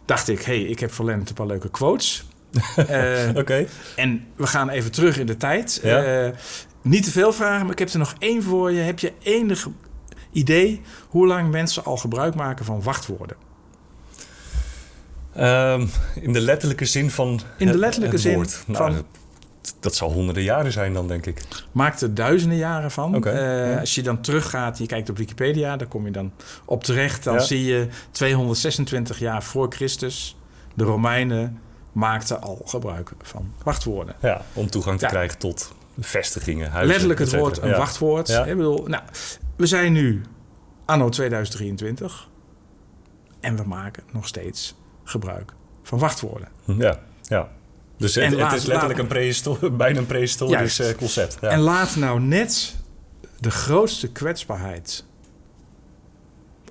dacht 0.05 0.27
ik, 0.29 0.41
hey, 0.41 0.61
ik 0.61 0.79
heb 0.79 0.91
voor 0.91 1.05
Lennart 1.05 1.29
een 1.29 1.35
paar 1.35 1.45
leuke 1.45 1.69
quotes. 1.69 2.25
uh, 2.53 2.59
Oké. 3.29 3.39
Okay. 3.39 3.67
En 3.95 4.25
we 4.35 4.47
gaan 4.47 4.69
even 4.69 4.91
terug 4.91 5.17
in 5.17 5.25
de 5.25 5.37
tijd. 5.37 5.79
Ja. 5.83 6.33
niet 6.81 7.03
te 7.03 7.11
veel 7.11 7.33
vragen, 7.33 7.61
maar 7.61 7.71
ik 7.71 7.79
heb 7.79 7.89
er 7.89 7.99
nog 7.99 8.15
één 8.19 8.43
voor 8.43 8.71
je. 8.71 8.79
Heb 8.79 8.99
je 8.99 9.13
enig 9.19 9.67
idee 10.31 10.81
hoe 11.09 11.27
lang 11.27 11.51
mensen 11.51 11.83
al 11.85 11.97
gebruik 11.97 12.35
maken 12.35 12.65
van 12.65 12.81
wachtwoorden? 12.83 13.37
Um, 15.37 15.89
in 16.21 16.33
de 16.33 16.41
letterlijke 16.41 16.85
zin 16.85 17.09
van 17.11 17.39
In 17.57 17.67
de 17.67 17.77
letterlijke 17.77 18.15
het, 18.15 18.25
zin 18.25 18.35
woord. 18.35 18.51
van... 18.51 18.73
Nou, 18.91 19.01
dat 19.79 19.95
zal 19.95 20.11
honderden 20.11 20.43
jaren 20.43 20.71
zijn 20.71 20.93
dan, 20.93 21.07
denk 21.07 21.25
ik. 21.25 21.41
Maakt 21.71 22.01
er 22.01 22.13
duizenden 22.13 22.57
jaren 22.57 22.91
van. 22.91 23.15
Oké, 23.15 23.29
Eh, 23.29 23.71
ja. 23.73 23.79
Als 23.79 23.95
je 23.95 24.01
dan 24.01 24.21
teruggaat, 24.21 24.77
je 24.77 24.85
kijkt 24.85 25.09
op 25.09 25.17
Wikipedia, 25.17 25.77
daar 25.77 25.87
kom 25.87 26.05
je 26.05 26.11
dan 26.11 26.31
op 26.65 26.83
terecht. 26.83 27.23
Dan 27.23 27.33
Ja. 27.33 27.39
zie 27.39 27.63
je 27.65 27.87
226 28.11 29.19
jaar 29.19 29.43
voor 29.43 29.71
Christus. 29.71 30.37
De 30.73 30.83
Romeinen 30.83 31.59
maakten 31.91 32.41
al 32.41 32.61
gebruik 32.65 33.11
van 33.21 33.51
wachtwoorden. 33.63 34.15
Ja, 34.21 34.41
om 34.53 34.69
toegang 34.69 34.99
te 34.99 35.05
Ja. 35.05 35.11
krijgen 35.11 35.37
tot 35.37 35.73
vestigingen, 35.99 36.69
huizen. 36.69 36.87
Letterlijk 36.91 37.19
het 37.19 37.35
woord 37.35 37.61
een 37.61 37.75
wachtwoord. 37.75 38.27
Ja. 38.27 38.45
Ik 38.45 38.55
bedoel, 38.57 38.83
nou, 38.87 39.03
we 39.59 39.65
zijn 39.65 39.93
nu 39.93 40.21
anno 40.85 41.09
2023 41.09 42.29
en 43.39 43.55
we 43.55 43.63
maken 43.63 44.03
nog 44.11 44.27
steeds 44.27 44.75
gebruik 45.03 45.53
van 45.83 45.99
wachtwoorden. 45.99 46.47
Ja, 46.65 46.99
ja. 47.21 47.49
Dus 47.97 48.15
het, 48.15 48.23
is 48.31 48.65
letterlijk 48.65 48.99
laat- 48.99 48.99
een 48.99 49.07
bijna 49.77 49.99
een 49.99 50.05
prehistorisch 50.05 50.77
Juist. 50.77 50.91
eh, 50.93 50.97
concept. 50.97 51.37
Ja. 51.41 51.47
En 51.49 51.59
laat 51.59 51.95
nou 51.95 52.19
net 52.19 52.75
de 53.39 53.51
grootste 53.51 54.11
kwetsbaarheid 54.11 55.05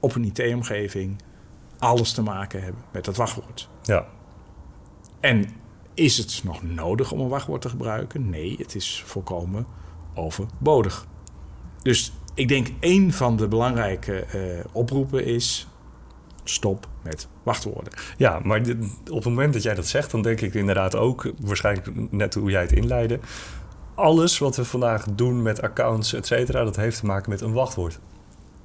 op 0.01 0.15
een 0.15 0.25
IT-omgeving 0.25 1.17
alles 1.79 2.13
te 2.13 2.23
maken 2.23 2.63
hebben 2.63 2.83
met 2.93 3.05
dat 3.05 3.17
wachtwoord. 3.17 3.69
ja. 3.83 4.07
En 5.21 5.47
is 5.95 6.19
het 6.19 6.41
nog 6.45 6.63
nodig 6.63 7.13
om 7.13 7.21
een 7.21 7.29
wachtwoord 7.29 7.61
te 7.63 7.69
gebruiken? 7.69 8.31
Nee, 8.31 8.57
het 8.59 8.75
is 8.75 9.03
volkomen 9.07 9.67
overbodig. 10.15 11.07
Dus 11.83 12.13
ik 12.39 12.49
denk 12.49 12.69
één 12.81 13.13
van 13.13 13.37
de 13.37 13.49
belangrijke 13.49 14.19
eh, 14.19 14.41
oproepen 14.73 15.25
is: 15.25 15.69
stop 16.45 16.89
met 17.03 17.29
wachtwoorden. 17.43 17.93
Ja, 18.17 18.41
maar 18.43 18.63
dit- 18.63 18.77
op 19.11 19.15
het 19.15 19.25
moment 19.25 19.53
dat 19.53 19.63
jij 19.63 19.75
dat 19.75 19.87
zegt, 19.87 20.11
dan 20.11 20.23
denk 20.23 20.41
ik 20.41 20.55
inderdaad 20.55 20.97
ook, 20.97 21.33
waarschijnlijk 21.41 22.13
net 22.13 22.35
hoe 22.35 22.51
jij 22.51 22.61
het 22.61 22.73
inleidde, 22.73 23.19
alles 23.95 24.39
wat 24.39 24.57
we 24.57 24.65
vandaag 24.65 25.07
doen 25.15 25.43
met 25.43 25.63
accounts, 25.63 26.13
et 26.13 26.27
cetera, 26.27 26.65
dat 26.65 26.77
heeft 26.77 26.99
te 26.99 27.07
maken 27.07 27.31
met 27.31 27.41
een 27.41 27.53
wachtwoord. 27.53 27.99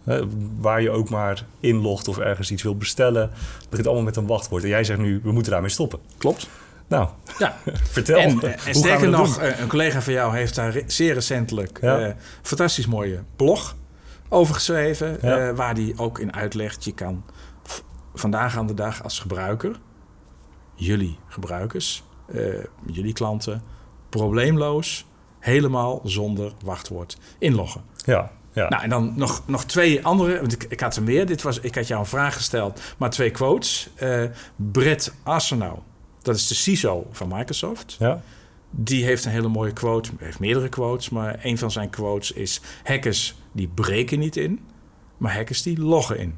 Hè, 0.04 0.22
waar 0.60 0.82
je 0.82 0.90
ook 0.92 1.10
maar 1.10 1.46
inlogt 1.60 2.08
of 2.08 2.18
ergens 2.18 2.52
iets 2.52 2.64
wil 2.64 2.76
bestellen, 2.78 3.22
het 3.60 3.70
begint 3.70 3.88
allemaal 3.88 4.06
met 4.06 4.16
een 4.16 4.28
wachtwoord. 4.28 4.64
En 4.64 4.70
jij 4.70 4.84
zegt 4.84 5.00
nu, 5.00 5.20
we 5.24 5.32
moeten 5.32 5.52
daarmee 5.52 5.70
stoppen. 5.70 6.00
Klopt? 6.18 6.50
Nou, 6.98 7.08
Ja. 7.38 7.56
vertel. 7.92 8.18
En, 8.20 8.42
eh, 8.42 8.50
en 8.52 8.58
we 8.66 8.74
sterker 8.74 9.10
nog, 9.10 9.36
doen? 9.36 9.44
eh, 9.44 9.60
een 9.60 9.68
collega 9.68 10.02
van 10.02 10.14
jou 10.14 10.36
heeft 10.36 10.56
daar 10.56 10.82
zeer 10.86 11.14
recentelijk 11.14 11.78
Ja. 11.82 11.98
eh, 12.00 12.06
een 12.06 12.16
fantastisch 12.42 12.88
mooie 12.88 13.24
blog 13.36 13.76
over 14.30 14.54
geschreven. 14.54 15.18
Ja. 15.22 15.38
eh, 15.48 15.56
waar 15.56 15.76
die 15.76 15.94
ook 15.98 16.20
in 16.20 16.34
uitlegt: 16.36 16.84
je 16.84 16.94
kan 16.94 17.24
vandaag 18.14 18.58
aan 18.58 18.68
de 18.68 18.74
dag 18.74 19.04
als 19.04 19.20
gebruiker, 19.20 19.80
jullie 20.74 21.18
gebruikers, 21.28 22.04
eh, 22.26 22.40
jullie 22.86 23.14
klanten, 23.14 23.64
probleemloos, 24.10 25.06
helemaal 25.40 26.02
zonder 26.04 26.52
wachtwoord 26.64 27.18
inloggen. 27.40 27.82
Ja, 28.06 28.32
ja. 28.54 28.70
Nou, 28.70 28.84
en 28.84 28.90
dan 28.90 29.14
nog, 29.16 29.44
nog 29.48 29.66
twee 29.66 30.06
andere, 30.06 30.40
want 30.40 30.54
ik, 30.54 30.64
ik 30.70 30.80
had 30.80 30.96
er 30.96 31.04
meer. 31.04 31.26
Dit 31.26 31.42
was, 31.42 31.60
ik 31.60 31.76
had 31.76 31.88
jou 31.88 32.00
een 32.00 32.06
vraag 32.08 32.34
gesteld, 32.34 32.82
maar 32.98 33.10
twee 33.10 33.32
quotes. 33.32 33.90
Eh 33.96 34.24
Brett 34.56 35.14
Arsenault, 35.24 35.80
dat 36.24 36.36
is 36.36 36.48
de 36.48 36.56
CISO 36.56 37.08
van 37.12 37.28
Microsoft. 37.28 37.96
ja. 38.00 38.22
Die 38.76 39.04
heeft 39.04 39.26
een 39.26 39.32
hele 39.32 39.48
mooie 39.48 39.74
quote, 39.74 40.12
heeft 40.18 40.40
meerdere 40.40 40.70
quotes, 40.70 41.10
maar 41.10 41.40
een 41.44 41.58
van 41.58 41.72
zijn 41.72 41.90
quotes 41.90 42.32
is: 42.32 42.62
hackers 42.84 43.36
die 43.52 43.68
breken 43.68 44.20
niet 44.20 44.38
in, 44.38 44.60
maar 45.18 45.36
hackers 45.36 45.62
die 45.62 45.80
loggen 45.80 46.18
in. 46.20 46.36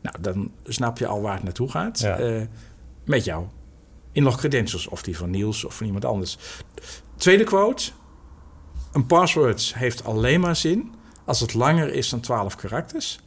Nou, 0.00 0.16
dan 0.20 0.50
snap 0.64 0.98
je 0.98 1.06
al 1.06 1.20
waar 1.20 1.34
het 1.34 1.42
naartoe 1.42 1.70
gaat. 1.70 1.98
Ja. 1.98 2.18
Eh, 2.18 2.42
met 3.04 3.24
jou. 3.24 3.46
Inlogcredentials, 4.12 4.88
of 4.88 5.02
die 5.02 5.16
van 5.16 5.30
Niels 5.30 5.64
of 5.64 5.76
van 5.76 5.86
iemand 5.86 6.04
anders. 6.04 6.38
Tweede 7.16 7.44
quote: 7.44 7.90
een 8.92 9.06
password 9.06 9.74
heeft 9.74 10.04
alleen 10.04 10.40
maar 10.40 10.56
zin 10.56 10.94
als 11.24 11.40
het 11.40 11.54
langer 11.54 11.94
is 11.94 12.08
dan 12.08 12.20
12 12.20 12.56
karakters 12.56 13.20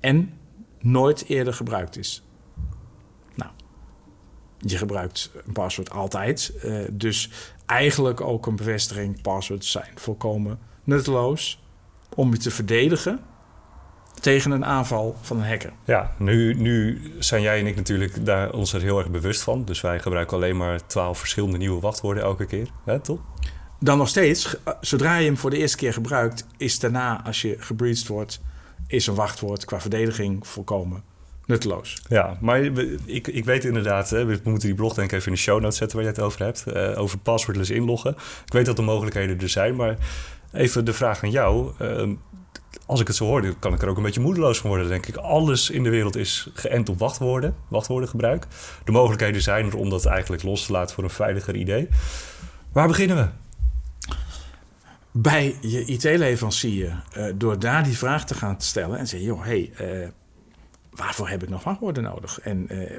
en 0.00 0.32
nooit 0.80 1.24
eerder 1.28 1.54
gebruikt 1.54 1.98
is. 1.98 2.22
Je 4.66 4.76
gebruikt 4.76 5.30
een 5.46 5.52
paswoord 5.52 5.90
altijd. 5.90 6.52
eh, 6.62 6.74
dus 6.90 7.30
eigenlijk 7.66 8.20
ook 8.20 8.46
een 8.46 8.56
bevestiging. 8.56 9.22
Passwords 9.22 9.70
zijn 9.70 9.92
volkomen 9.94 10.58
nutteloos 10.84 11.62
om 12.14 12.32
je 12.32 12.38
te 12.38 12.50
verdedigen 12.50 13.20
tegen 14.20 14.50
een 14.50 14.64
aanval 14.64 15.16
van 15.20 15.36
een 15.36 15.48
hacker. 15.48 15.72
Ja, 15.84 16.14
nu, 16.18 16.54
nu 16.54 17.02
zijn 17.18 17.42
jij 17.42 17.58
en 17.58 17.66
ik 17.66 17.76
natuurlijk 17.76 18.24
daar 18.24 18.52
ons 18.52 18.72
er 18.72 18.80
heel 18.80 18.98
erg 18.98 19.10
bewust 19.10 19.42
van. 19.42 19.64
Dus 19.64 19.80
wij 19.80 20.00
gebruiken 20.00 20.36
alleen 20.36 20.56
maar 20.56 20.86
twaalf 20.86 21.18
verschillende 21.18 21.58
nieuwe 21.58 21.80
wachtwoorden 21.80 22.22
elke 22.22 22.46
keer. 22.46 22.68
Hè, 22.84 23.00
toch? 23.00 23.20
Dan 23.78 23.98
nog 23.98 24.08
steeds, 24.08 24.56
eh, 24.64 24.74
zodra 24.80 25.16
je 25.16 25.26
hem 25.26 25.36
voor 25.36 25.50
de 25.50 25.58
eerste 25.58 25.76
keer 25.76 25.92
gebruikt, 25.92 26.46
is 26.56 26.78
daarna, 26.78 27.24
als 27.24 27.42
je 27.42 27.56
gebreached 27.58 28.06
wordt, 28.06 28.40
is 28.86 29.06
een 29.06 29.14
wachtwoord 29.14 29.64
qua 29.64 29.80
verdediging 29.80 30.46
volkomen 30.46 31.02
nutteloos. 31.50 32.02
Ja, 32.08 32.36
maar 32.40 32.60
ik, 33.04 33.28
ik 33.28 33.44
weet 33.44 33.64
inderdaad, 33.64 34.10
hè, 34.10 34.24
we 34.24 34.40
moeten 34.44 34.68
die 34.68 34.74
blog 34.76 34.94
denk 34.94 35.10
ik 35.10 35.18
even 35.18 35.26
in 35.26 35.34
de 35.34 35.40
show 35.40 35.60
notes 35.60 35.76
zetten 35.76 35.96
waar 35.96 36.06
je 36.06 36.12
het 36.12 36.22
over 36.22 36.44
hebt. 36.44 36.66
eh, 36.66 37.00
over 37.00 37.18
passwordless 37.18 37.70
inloggen. 37.70 38.10
Ik 38.46 38.52
weet 38.52 38.66
dat 38.66 38.76
de 38.76 38.82
mogelijkheden 38.82 39.40
er 39.40 39.48
zijn, 39.48 39.76
maar 39.76 39.96
even 40.52 40.84
de 40.84 40.92
vraag 40.92 41.22
aan 41.22 41.30
jou. 41.30 41.72
ehm, 41.78 42.14
als 42.86 43.00
ik 43.00 43.06
het 43.06 43.16
zo 43.16 43.24
hoor, 43.24 43.42
dan 43.42 43.58
kan 43.58 43.72
ik 43.72 43.82
er 43.82 43.88
ook 43.88 43.96
een 43.96 44.02
beetje 44.02 44.20
moedeloos 44.20 44.58
van 44.58 44.70
worden, 44.70 44.88
denk 44.88 45.06
ik. 45.06 45.16
Alles 45.16 45.70
in 45.70 45.82
de 45.82 45.90
wereld 45.90 46.16
is 46.16 46.50
geënt 46.54 46.88
op 46.88 46.98
wachtwoorden, 46.98 47.54
wachtwoordengebruik. 47.68 48.46
De 48.84 48.92
mogelijkheden 48.92 49.42
zijn 49.42 49.66
er 49.66 49.76
om 49.76 49.90
dat 49.90 50.06
eigenlijk 50.06 50.42
los 50.42 50.66
te 50.66 50.72
laten 50.72 50.94
voor 50.94 51.04
een 51.04 51.10
veiliger 51.10 51.56
idee. 51.56 51.88
Waar 52.72 52.88
beginnen 52.88 53.16
we? 53.16 53.28
Bij 55.12 55.56
je 55.60 55.84
IT-leverancier, 55.84 57.02
eh, 57.12 57.24
door 57.34 57.58
daar 57.58 57.84
die 57.84 57.96
vraag 57.96 58.24
te 58.26 58.34
gaan 58.34 58.54
stellen 58.58 58.98
en 58.98 59.06
zeggen: 59.06 59.28
joh, 59.28 59.44
hey, 59.44 59.70
eh, 59.76 60.08
waarvoor 60.90 61.28
heb 61.28 61.42
ik 61.42 61.48
nog 61.48 61.64
wachtwoorden 61.64 62.02
nodig? 62.02 62.40
En 62.40 62.68
eh, 62.68 62.96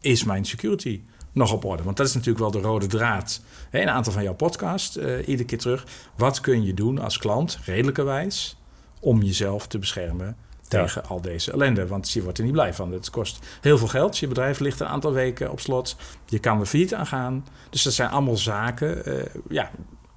is 0.00 0.24
mijn 0.24 0.44
security 0.44 1.00
nog 1.32 1.52
op 1.52 1.64
orde? 1.64 1.82
Want 1.82 1.96
dat 1.96 2.06
is 2.06 2.12
natuurlijk 2.14 2.40
wel 2.40 2.50
de 2.50 2.68
rode 2.68 2.86
draad. 2.86 3.40
Hè, 3.70 3.80
een 3.80 3.88
aantal 3.90 4.12
van 4.12 4.22
jouw 4.22 4.34
podcast, 4.34 4.96
eh, 4.96 5.18
iedere 5.28 5.44
keer 5.48 5.58
terug. 5.58 5.86
Wat 6.16 6.40
kun 6.40 6.64
je 6.64 6.74
doen 6.74 6.98
als 6.98 7.18
klant, 7.18 7.58
redelijkerwijs, 7.64 8.56
om 9.00 9.22
jezelf 9.22 9.66
te 9.66 9.78
beschermen 9.78 10.26
Ja. 10.68 10.80
tegen 10.84 11.04
al 11.06 11.20
deze 11.20 11.52
ellende? 11.52 11.86
Want 11.86 12.10
je 12.10 12.22
wordt 12.22 12.38
er 12.38 12.44
niet 12.44 12.52
blij 12.52 12.74
van. 12.74 12.92
Het 12.92 13.10
kost 13.10 13.38
heel 13.60 13.78
veel 13.78 13.88
geld. 13.88 14.18
Je 14.18 14.28
bedrijf 14.28 14.58
ligt 14.58 14.80
een 14.80 14.86
aantal 14.86 15.12
weken 15.12 15.50
op 15.50 15.60
slot. 15.60 15.96
Je 16.26 16.38
kan 16.38 16.60
er 16.60 16.66
failliet 16.66 16.94
aan 16.94 17.06
gaan. 17.06 17.46
Dus 17.70 17.82
dat 17.82 17.92
zijn 17.92 18.10
allemaal 18.10 18.36
zaken. 18.36 19.04
eh, 19.04 19.34
ja, 19.48 19.70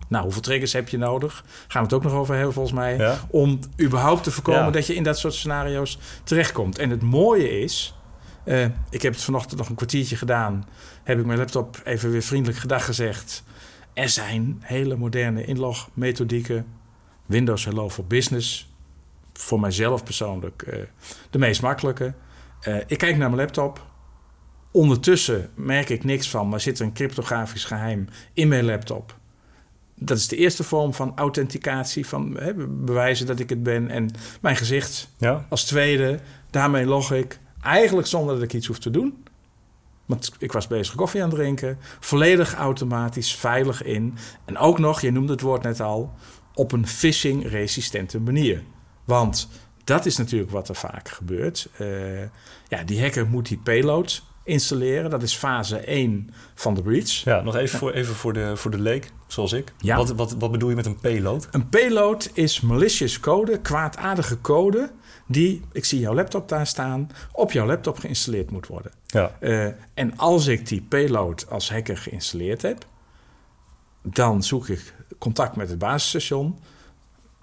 nou, 0.08 0.24
hoeveel 0.24 0.42
triggers 0.42 0.74
heb 0.74 0.90
je 0.90 0.98
nodig? 0.98 1.44
Gaan 1.68 1.82
we 1.82 1.88
het 1.88 1.94
ook 1.98 2.04
nog 2.04 2.14
over 2.20 2.36
hebben, 2.36 2.54
volgens 2.54 2.76
mij. 2.76 2.98
Ja. 2.98 3.20
Om 3.30 3.60
überhaupt 3.82 4.24
te 4.24 4.32
voorkomen 4.32 4.66
Ja. 4.66 4.72
dat 4.72 4.88
je 4.88 4.96
in 4.96 5.04
dat 5.04 5.18
soort 5.18 5.34
scenario's 5.34 6.00
terechtkomt. 6.24 6.78
En 6.78 6.90
het 6.90 7.02
mooie 7.02 7.60
is, 7.60 7.96
eh, 8.44 8.64
ik 8.90 9.02
heb 9.02 9.14
het 9.14 9.24
vanochtend 9.24 9.58
nog 9.60 9.70
een 9.70 9.76
kwartiertje 9.76 10.16
gedaan. 10.16 10.68
Heb 11.04 11.20
ik 11.20 11.26
mijn 11.26 11.40
laptop 11.40 11.82
even 11.84 12.12
weer 12.12 12.22
vriendelijk 12.22 12.60
gedag 12.60 12.86
gezegd. 12.86 13.44
Er 13.94 14.10
zijn 14.10 14.58
hele 14.62 14.96
moderne 14.96 15.46
inlogmethodieken. 15.46 16.66
Windows 17.26 17.66
Hello 17.66 17.90
for 17.90 18.06
Business. 18.06 18.72
Voor 19.34 19.60
mijzelf 19.60 20.04
persoonlijk 20.04 20.62
eh, 20.62 20.80
de 21.30 21.38
meest 21.38 21.62
makkelijke. 21.62 22.14
Eh, 22.62 22.76
ik 22.88 22.98
kijk 22.98 23.18
naar 23.18 23.30
mijn 23.30 23.42
laptop. 23.42 23.86
Ondertussen 24.72 25.50
merk 25.56 25.90
ik 25.90 26.04
niks 26.04 26.30
van, 26.30 26.50
maar 26.50 26.60
zit 26.60 26.80
er 26.80 26.86
een 26.86 26.94
cryptografisch 26.94 27.66
geheim 27.66 28.08
in 28.34 28.48
mijn 28.48 28.66
laptop. 28.66 29.16
Dat 30.00 30.18
is 30.18 30.28
de 30.28 30.36
eerste 30.36 30.64
vorm 30.64 30.94
van 30.94 31.12
authenticatie, 31.16 32.08
van 32.08 32.38
hè, 32.40 32.54
bewijzen 32.68 33.26
dat 33.26 33.40
ik 33.40 33.50
het 33.50 33.64
ben. 33.64 33.90
En 33.90 34.10
mijn 34.42 34.56
gezicht 34.56 35.10
Ja? 35.18 35.46
als 35.50 35.66
tweede, 35.66 36.20
daarmee 36.50 36.86
log 36.86 37.12
ik 37.12 37.40
eigenlijk 37.62 38.08
zonder 38.08 38.34
dat 38.36 38.44
ik 38.44 38.54
iets 38.54 38.68
hoef 38.68 38.80
te 38.80 38.90
doen. 38.90 39.24
Want 40.06 40.32
ik 40.40 40.52
was 40.52 40.68
bezig 40.68 40.96
koffie 40.96 41.24
aan 41.24 41.30
het 41.30 41.38
drinken. 41.38 41.78
Volledig 42.00 42.56
automatisch, 42.56 43.36
veilig 43.36 43.84
in. 43.84 44.18
En 44.46 44.58
ook 44.58 44.80
nog, 44.80 45.02
je 45.02 45.12
noemde 45.12 45.32
het 45.32 45.42
woord 45.42 45.64
net 45.64 45.80
al, 45.80 46.14
op 46.54 46.72
een 46.72 46.88
phishing-resistente 46.88 48.20
manier. 48.20 48.64
Want 49.04 49.50
dat 49.84 50.06
is 50.06 50.18
natuurlijk 50.18 50.52
wat 50.52 50.70
er 50.70 50.76
vaak 50.76 51.10
gebeurt. 51.10 51.70
Eh, 51.78 52.22
ja, 52.68 52.84
die 52.86 53.02
hacker 53.02 53.28
moet 53.28 53.48
die 53.48 53.58
payload 53.58 54.24
installeren. 54.48 55.10
Dat 55.10 55.24
is 55.24 55.36
fase 55.36 55.78
1 55.78 56.30
van 56.56 56.74
de 56.74 56.82
breach. 56.82 57.10
Ja, 57.10 57.42
nog 57.42 57.56
even, 57.56 57.80
voor, 57.80 57.92
even 57.92 58.16
voor, 58.16 58.34
de, 58.34 58.58
voor 58.58 58.72
de 58.72 58.80
leek, 58.80 59.12
zoals 59.28 59.54
ik. 59.54 59.74
Ja. 59.78 59.98
Wat, 59.98 60.10
wat, 60.10 60.32
wat 60.40 60.52
bedoel 60.52 60.70
je 60.70 60.76
met 60.76 60.86
een 60.86 61.00
payload? 61.00 61.48
Een 61.52 61.70
payload 61.70 62.30
is 62.34 62.62
malicious 62.62 63.20
code, 63.20 63.60
kwaadaardige 63.60 64.42
code, 64.42 64.92
die, 65.28 65.62
ik 65.72 65.86
zie 65.86 66.00
jouw 66.00 66.14
laptop 66.14 66.50
daar 66.50 66.68
staan, 66.68 67.10
op 67.32 67.52
jouw 67.52 67.66
laptop 67.66 67.98
geïnstalleerd 68.00 68.52
moet 68.52 68.68
worden. 68.68 68.92
Ja, 69.06 69.32
Eh, 69.40 69.66
en 69.94 70.18
als 70.18 70.48
ik 70.48 70.68
die 70.68 70.82
payload 70.82 71.50
als 71.50 71.72
hacker 71.72 71.98
geïnstalleerd 71.98 72.62
heb, 72.62 72.86
dan 74.04 74.44
zoek 74.44 74.68
ik 74.68 74.94
contact 75.18 75.56
met 75.56 75.70
het 75.70 75.78
basisstation, 75.78 76.60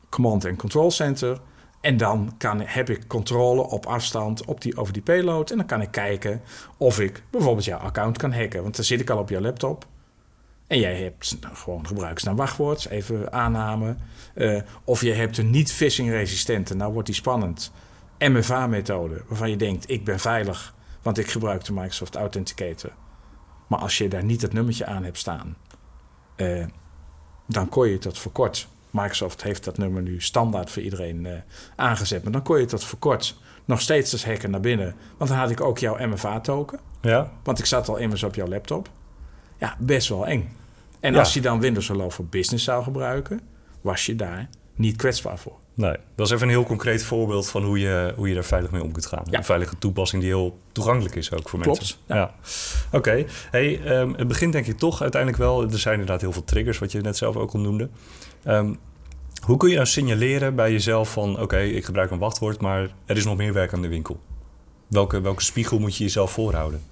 command 0.09 0.45
en 0.45 0.57
control 0.57 0.91
center. 0.91 1.41
En 1.85 1.97
dan 1.97 2.35
kan, 2.39 2.61
heb 2.61 2.91
ik 2.91 3.07
controle 3.07 3.63
op 3.63 3.87
afstand 3.87 4.45
op 4.45 4.61
die, 4.61 4.77
over 4.77 4.93
die 4.93 5.03
payload. 5.03 5.51
En 5.51 5.57
dan 5.57 5.67
kan 5.67 5.81
ik 5.81 5.91
kijken 5.91 6.41
of 6.77 7.01
ik 7.01 7.23
bijvoorbeeld 7.31 7.65
jouw 7.65 7.79
account 7.79 8.19
kan 8.19 8.33
hacken. 8.33 8.63
Want 8.63 8.77
dan 8.77 8.85
zit 8.85 9.01
ik 9.01 9.11
al 9.11 9.19
op 9.19 9.29
jouw 9.29 9.41
laptop. 9.41 9.87
En 10.67 10.79
jij 10.79 11.03
hebt 11.03 11.39
gewoon 11.53 11.87
gebruikersnaam 11.87 12.37
wachtwoord, 12.37 12.89
even 12.89 13.33
aanname. 13.33 13.97
Uh, 14.35 14.61
of 14.85 15.01
je 15.01 15.13
hebt 15.13 15.39
een 15.39 15.51
niet-phishing 15.51 16.11
resistente, 16.11 16.77
nou 16.77 16.93
wordt 16.93 17.07
die 17.07 17.17
spannend. 17.17 17.73
MFA-methode, 18.19 19.23
waarvan 19.29 19.51
je 19.51 19.57
denkt, 19.57 19.91
ik 19.91 20.05
ben 20.05 20.21
veilig, 20.21 20.75
want 21.03 21.19
ik 21.19 21.31
gebruik 21.31 21.65
de 21.65 21.73
Microsoft 21.73 22.17
Authenticator. 22.17 22.93
Maar 23.67 23.79
als 23.79 23.99
je 23.99 24.09
daar 24.09 24.25
niet 24.25 24.43
het 24.43 24.53
nummertje 24.53 24.87
aan 24.87 25.05
hebt 25.05 25.19
staan, 25.19 25.57
uh, 26.37 26.67
dan 27.47 27.69
kon 27.69 27.89
je 27.89 27.99
dat 27.99 28.19
verkort. 28.19 28.69
Microsoft 28.95 29.43
heeft 29.43 29.65
dat 29.65 29.79
nummer 29.79 30.03
nu 30.03 30.21
standaard 30.21 30.71
voor 30.71 30.83
iedereen 30.83 31.25
uh, 31.25 31.33
aangezet. 31.77 32.23
Maar 32.23 32.33
dan 32.33 32.43
kon 32.43 32.61
je 32.61 32.67
dat 32.67 32.85
verkort 32.85 33.37
nog 33.65 33.81
steeds 33.81 34.13
als 34.13 34.25
hacker 34.25 34.51
naar 34.51 34.61
binnen. 34.61 34.95
Want 35.17 35.31
dan 35.31 35.39
had 35.39 35.51
ik 35.51 35.61
ook 35.61 35.79
jouw 35.79 36.07
MFA-token. 36.07 36.81
Ja. 37.01 37.33
Want 37.43 37.59
ik 37.59 37.65
zat 37.65 37.89
al 37.89 37.97
immers 37.97 38.23
op 38.23 38.35
jouw 38.35 38.47
laptop. 38.47 38.89
Ja, 39.59 39.77
best 39.79 40.09
wel 40.09 40.27
eng. 40.27 40.57
En 41.01 41.17
als 41.17 41.35
je 41.35 41.41
dan 41.41 41.61
Windows 41.61 41.89
Hello 41.89 42.09
voor 42.09 42.25
Business 42.25 42.65
zou 42.65 42.83
gebruiken, 42.83 43.41
was 43.81 44.07
je 44.07 44.17
daar 44.17 44.49
niet 44.75 44.97
kwetsbaar 44.97 45.39
voor. 45.39 45.57
Nee, 45.75 45.97
dat 46.15 46.27
is 46.27 46.33
even 46.33 46.47
een 46.47 46.55
heel 46.55 46.65
concreet 46.65 47.03
voorbeeld 47.05 47.49
van 47.49 47.65
hoe 47.65 47.79
je, 47.79 48.13
hoe 48.17 48.29
je 48.29 48.35
daar 48.35 48.45
veilig 48.45 48.71
mee 48.71 48.83
om 48.83 48.93
kunt 48.93 49.07
gaan. 49.07 49.23
Een 49.31 49.45
veilige 49.45 49.79
toepassing 49.79 50.23
die 50.23 50.31
heel 50.31 50.59
toegankelijk 50.73 51.15
is 51.15 51.33
ook 51.33 51.49
voor 51.49 51.61
Klopt, 51.61 51.79
mensen. 51.79 51.99
Ja. 52.07 52.15
ja. 52.17 52.35
Oké, 52.93 53.25
hey, 53.51 53.99
um, 54.01 54.15
het 54.15 54.29
begint 54.29 54.53
denk 54.53 54.67
ik 54.67 54.79
toch 54.79 55.03
uiteindelijk 55.03 55.43
wel. 55.43 55.63
Er 55.63 55.79
zijn 55.79 55.95
inderdaad 55.95 56.21
heel 56.21 56.33
veel 56.33 56.45
triggers, 56.45 56.79
wat 56.79 56.93
je 56.93 57.01
net 57.01 57.17
zelf 57.17 57.37
ook 57.37 57.53
al 57.53 57.61
noemde. 57.61 57.89
Um, 58.47 58.79
hoe 59.45 59.57
kun 59.57 59.69
je 59.69 59.75
nou 59.75 59.87
signaleren 59.87 60.55
bij 60.55 60.73
jezelf 60.73 61.13
van... 61.13 61.41
oké, 61.41 61.59
ik 61.59 61.85
gebruik 61.85 62.11
een 62.11 62.19
wachtwoord, 62.19 62.61
maar 62.61 62.95
er 63.07 63.17
is 63.17 63.25
nog 63.25 63.37
meer 63.37 63.53
werk 63.53 63.73
aan 63.73 63.83
de 63.83 63.89
winkel? 63.89 64.21
Welke, 64.87 65.21
welke 65.21 65.43
spiegel 65.43 65.79
moet 65.79 65.97
je 65.97 66.05
jezelf 66.05 66.33
voorhouden? 66.33 66.83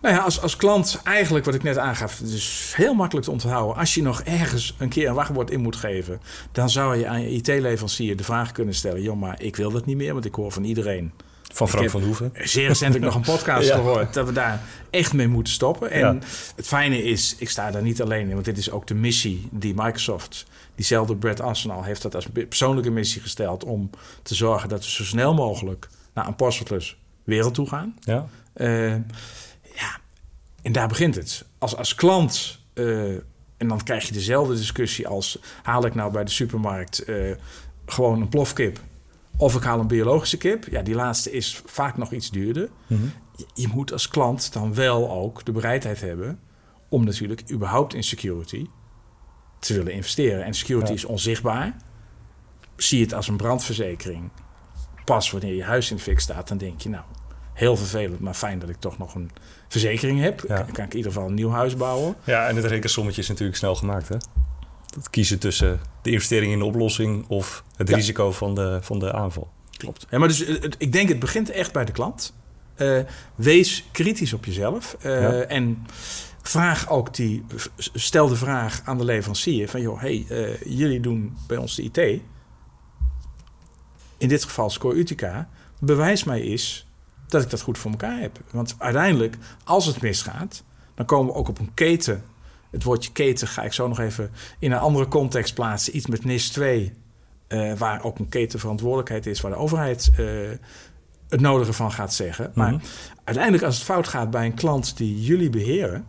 Nou 0.00 0.14
ja, 0.14 0.20
als, 0.20 0.40
als 0.40 0.56
klant 0.56 1.00
eigenlijk 1.04 1.44
wat 1.44 1.54
ik 1.54 1.62
net 1.62 1.78
aangaf, 1.78 2.20
is 2.20 2.72
heel 2.76 2.94
makkelijk 2.94 3.26
te 3.26 3.32
onthouden. 3.32 3.76
Als 3.76 3.94
je 3.94 4.02
nog 4.02 4.22
ergens 4.22 4.74
een 4.78 4.88
keer 4.88 5.08
een 5.08 5.14
wachtwoord 5.14 5.50
in 5.50 5.60
moet 5.60 5.76
geven, 5.76 6.20
dan 6.52 6.70
zou 6.70 6.96
je 6.96 7.06
aan 7.06 7.22
je 7.22 7.30
IT-leverancier 7.30 8.16
de 8.16 8.24
vraag 8.24 8.52
kunnen 8.52 8.74
stellen: 8.74 9.02
joh, 9.02 9.20
maar 9.20 9.42
ik 9.42 9.56
wil 9.56 9.70
dat 9.70 9.86
niet 9.86 9.96
meer, 9.96 10.12
want 10.12 10.24
ik 10.24 10.34
hoor 10.34 10.52
van 10.52 10.64
iedereen. 10.64 11.12
Van 11.52 11.68
Frank 11.68 11.90
van 11.90 12.02
Hoeven. 12.02 12.32
Zeer 12.34 12.68
recentelijk 12.68 13.04
nog 13.04 13.14
een 13.14 13.34
podcast 13.34 13.70
gehoord 13.80 14.14
dat 14.14 14.26
we 14.26 14.32
daar 14.32 14.60
echt 14.90 15.12
mee 15.12 15.28
moeten 15.28 15.52
stoppen. 15.52 15.90
En 15.90 16.22
het 16.56 16.66
fijne 16.66 17.02
is, 17.02 17.34
ik 17.38 17.50
sta 17.50 17.70
daar 17.70 17.82
niet 17.82 18.02
alleen 18.02 18.28
in, 18.28 18.32
want 18.32 18.44
dit 18.44 18.58
is 18.58 18.70
ook 18.70 18.86
de 18.86 18.94
missie 18.94 19.48
die 19.50 19.74
Microsoft, 19.74 20.46
diezelfde 20.74 21.16
Brett 21.16 21.40
Arsenal, 21.40 21.82
heeft 21.82 22.02
dat 22.02 22.14
als 22.14 22.26
persoonlijke 22.48 22.90
missie 22.90 23.22
gesteld 23.22 23.64
om 23.64 23.90
te 24.22 24.34
zorgen 24.34 24.68
dat 24.68 24.84
we 24.84 24.90
zo 24.90 25.04
snel 25.04 25.34
mogelijk 25.34 25.88
naar 26.14 26.26
een 26.26 26.36
passwordless 26.36 26.96
wereld 27.24 27.54
toe 27.54 27.68
gaan. 27.68 27.96
Ja. 28.00 28.26
Uh, 28.56 28.94
ja, 29.74 29.98
en 30.62 30.72
daar 30.72 30.88
begint 30.88 31.14
het. 31.14 31.44
Als, 31.58 31.76
als 31.76 31.94
klant, 31.94 32.58
uh, 32.74 33.10
en 33.56 33.68
dan 33.68 33.82
krijg 33.82 34.06
je 34.06 34.12
dezelfde 34.12 34.54
discussie 34.54 35.08
als... 35.08 35.38
haal 35.62 35.86
ik 35.86 35.94
nou 35.94 36.12
bij 36.12 36.24
de 36.24 36.30
supermarkt 36.30 37.08
uh, 37.08 37.34
gewoon 37.86 38.20
een 38.20 38.28
plofkip... 38.28 38.80
of 39.40 39.54
ik 39.54 39.62
haal 39.62 39.80
een 39.80 39.86
biologische 39.86 40.36
kip. 40.36 40.64
Ja, 40.70 40.82
die 40.82 40.94
laatste 40.94 41.32
is 41.32 41.62
vaak 41.64 41.96
nog 41.96 42.12
iets 42.12 42.30
duurder. 42.30 42.68
Mm 42.86 42.96
-hmm. 42.96 43.12
je, 43.36 43.46
je, 43.54 43.68
moet 43.68 43.92
als 43.92 44.08
klant 44.08 44.52
dan 44.52 44.74
wel 44.74 45.10
ook 45.10 45.44
de 45.44 45.52
bereidheid 45.52 46.00
hebben... 46.00 46.38
om 46.88 47.04
natuurlijk 47.04 47.50
überhaupt 47.50 47.94
in 47.94 48.04
security 48.04 48.66
te 49.58 49.74
willen 49.74 49.92
investeren. 49.92 50.44
En 50.44 50.54
security 50.54 50.88
ja. 50.88 50.96
is 50.96 51.04
onzichtbaar. 51.04 51.76
Zie 52.76 53.02
het 53.02 53.14
als 53.14 53.28
een 53.28 53.36
brandverzekering. 53.36 54.30
Pas 55.04 55.30
wanneer 55.30 55.54
je 55.54 55.64
huis 55.64 55.90
in 55.90 55.96
de 55.96 56.02
fik 56.02 56.20
staat, 56.20 56.48
dan 56.48 56.58
denk 56.58 56.80
je... 56.80 56.88
nou, 56.88 57.04
heel 57.52 57.76
vervelend, 57.76 58.20
maar 58.20 58.34
fijn 58.34 58.58
dat 58.58 58.68
ik 58.68 58.76
toch 58.78 58.98
nog 58.98 59.14
een 59.14 59.30
verzekering 59.68 60.20
heb. 60.20 60.44
Ja. 60.48 60.56
Dan 60.56 60.72
kan 60.72 60.84
ik 60.84 60.90
in 60.90 60.96
ieder 60.96 61.12
geval 61.12 61.28
een 61.28 61.34
nieuw 61.34 61.50
huis 61.50 61.76
bouwen. 61.76 62.14
Ja, 62.24 62.48
en 62.48 62.56
het 62.56 62.64
rekensommetje 62.64 63.20
is 63.20 63.28
natuurlijk 63.28 63.58
snel 63.58 63.74
gemaakt, 63.74 64.08
hè? 64.08 64.16
Het 64.94 65.10
kiezen 65.10 65.38
tussen 65.38 65.80
de 66.02 66.10
investering 66.10 66.52
in 66.52 66.58
de 66.58 66.64
oplossing 66.64 67.24
of 67.28 67.64
het 67.76 67.88
ja. 67.88 67.96
risico 67.96 68.32
van 68.32 68.54
de, 68.54 68.78
van 68.82 68.98
de 68.98 69.12
aanval. 69.12 69.50
Klopt. 69.76 70.06
Ja, 70.10 70.18
maar 70.18 70.28
dus 70.28 70.38
het, 70.38 70.74
ik 70.78 70.92
denk 70.92 71.08
het 71.08 71.18
begint 71.18 71.50
echt 71.50 71.72
bij 71.72 71.84
de 71.84 71.92
klant. 71.92 72.32
Uh, 72.76 73.00
wees 73.34 73.88
kritisch 73.92 74.32
op 74.32 74.44
jezelf. 74.44 74.96
Uh, 75.02 75.20
ja. 75.20 75.30
En 75.30 75.86
vraag 76.42 76.88
ook 76.88 77.14
die, 77.14 77.44
stel 77.76 78.28
de 78.28 78.36
vraag 78.36 78.80
aan 78.84 78.98
de 78.98 79.04
leverancier 79.04 79.68
van 79.68 79.80
joh, 79.80 80.00
hey, 80.00 80.26
uh, 80.28 80.62
jullie 80.62 81.00
doen 81.00 81.36
bij 81.46 81.56
ons 81.56 81.74
de 81.74 81.82
IT. 81.82 82.22
In 84.18 84.28
dit 84.28 84.44
geval 84.44 84.70
Score 84.70 84.94
Utica. 84.94 85.48
Bewijs 85.78 86.24
mij 86.24 86.40
is 86.40 86.86
dat 87.28 87.42
ik 87.42 87.50
dat 87.50 87.60
goed 87.60 87.78
voor 87.78 87.90
elkaar 87.90 88.20
heb. 88.20 88.40
Want 88.50 88.74
uiteindelijk, 88.78 89.36
als 89.64 89.86
het 89.86 90.00
misgaat, 90.00 90.64
dan 90.94 91.06
komen 91.06 91.32
we 91.32 91.38
ook 91.38 91.48
op 91.48 91.58
een 91.58 91.74
keten. 91.74 92.24
Het 92.70 92.82
woordje 92.82 93.12
keten 93.12 93.48
ga 93.48 93.62
ik 93.62 93.72
zo 93.72 93.88
nog 93.88 93.98
even 93.98 94.30
in 94.58 94.72
een 94.72 94.78
andere 94.78 95.08
context 95.08 95.54
plaatsen. 95.54 95.96
Iets 95.96 96.06
met 96.06 96.24
NIS 96.24 96.48
2, 96.48 96.92
uh, 97.48 97.74
waar 97.74 98.04
ook 98.04 98.18
een 98.18 98.28
ketenverantwoordelijkheid 98.28 99.26
is, 99.26 99.40
waar 99.40 99.50
de 99.50 99.56
overheid 99.56 100.10
uh, 100.18 100.50
het 101.28 101.40
nodige 101.40 101.72
van 101.72 101.92
gaat 101.92 102.14
zeggen. 102.14 102.50
Maar 102.54 102.68
-hmm. 102.68 102.80
uiteindelijk, 103.24 103.64
als 103.64 103.74
het 103.74 103.84
fout 103.84 104.08
gaat 104.08 104.30
bij 104.30 104.44
een 104.44 104.54
klant 104.54 104.96
die 104.96 105.22
jullie 105.22 105.50
beheren, 105.50 106.06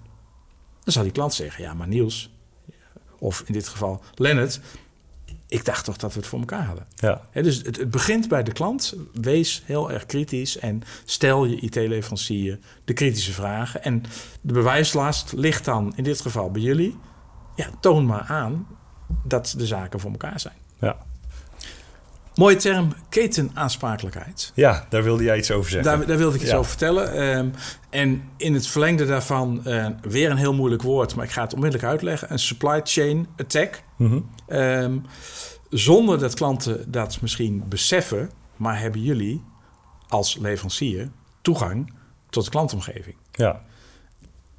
dan 0.84 0.94
zal 0.94 1.04
die 1.04 1.12
klant 1.12 1.34
zeggen: 1.34 1.64
Ja, 1.64 1.74
maar 1.74 1.88
Niels, 1.88 2.34
of 3.20 3.44
in 3.46 3.54
dit 3.54 3.68
geval 3.68 4.02
Lennart, 4.16 4.60
ik 5.52 5.66
dacht 5.66 5.86
toch 5.86 5.98
dat 5.98 6.14
we 6.14 6.20
het 6.20 6.28
voor 6.28 6.40
elkaar 6.40 6.66
hadden. 6.66 6.86
Ja. 6.96 7.22
dus 7.32 7.58
het, 7.58 7.78
het, 7.78 7.90
begint 7.90 8.28
bij 8.28 8.44
de 8.44 8.52
klant. 8.52 8.96
Wees 9.14 9.64
heel 9.66 9.92
erg 9.92 10.06
kritisch 10.06 10.58
en 10.58 10.82
stel 11.06 11.46
je 11.46 11.56
IT-leverancier 11.56 12.60
de 12.86 12.94
kritische 12.94 13.34
vragen. 13.34 13.84
En 13.84 14.04
de 14.42 14.54
bewijslast 14.54 15.34
ligt 15.34 15.66
dan 15.66 15.94
in 15.96 16.04
dit 16.04 16.22
geval 16.22 16.52
bij 16.52 16.62
jullie. 16.62 16.98
Ja, 17.56 17.70
toon 17.80 18.06
maar 18.06 18.22
aan 18.22 18.68
dat 19.24 19.54
de 19.58 19.66
zaken 19.66 20.00
voor 20.00 20.12
elkaar 20.12 20.40
zijn. 20.40 20.56
Ja. 20.80 20.98
Mooie 22.36 22.56
term, 22.56 22.94
ketenaanspreekelijkheid. 23.10 24.52
Ja, 24.56 24.86
daar 24.90 25.04
wilde 25.04 25.24
jij 25.24 25.38
iets 25.38 25.52
over 25.52 25.72
zeggen. 25.72 25.98
Daar, 25.98 26.08
daar 26.08 26.18
wilde 26.18 26.36
ik 26.36 26.42
iets 26.42 26.52
ja. 26.52 26.58
over 26.58 26.70
vertellen. 26.70 27.38
Um, 27.38 27.54
en 27.90 28.24
in 28.38 28.54
het 28.54 28.68
verlengde 28.68 29.06
daarvan, 29.06 29.62
uh, 29.66 29.88
weer 30.02 30.32
een 30.32 30.38
heel 30.38 30.54
moeilijk 30.54 30.82
woord, 30.82 31.16
maar 31.16 31.26
ik 31.26 31.32
ga 31.32 31.42
het 31.42 31.54
onmiddellijk 31.54 31.90
uitleggen: 31.90 32.32
een 32.32 32.40
supply 32.40 32.82
chain 32.84 33.28
attack. 33.38 33.82
Mm 33.98 34.08
-hmm. 34.08 34.58
um, 34.58 35.06
zonder 35.70 36.20
dat 36.20 36.34
klanten 36.34 36.92
dat 36.92 37.22
misschien 37.22 37.64
beseffen, 37.70 38.30
maar 38.56 38.80
hebben 38.80 39.02
jullie 39.02 39.44
als 40.08 40.38
leverancier 40.38 41.10
toegang 41.42 41.94
tot 42.30 42.44
de 42.44 42.50
klantomgeving. 42.50 43.16
Ja. 43.32 43.62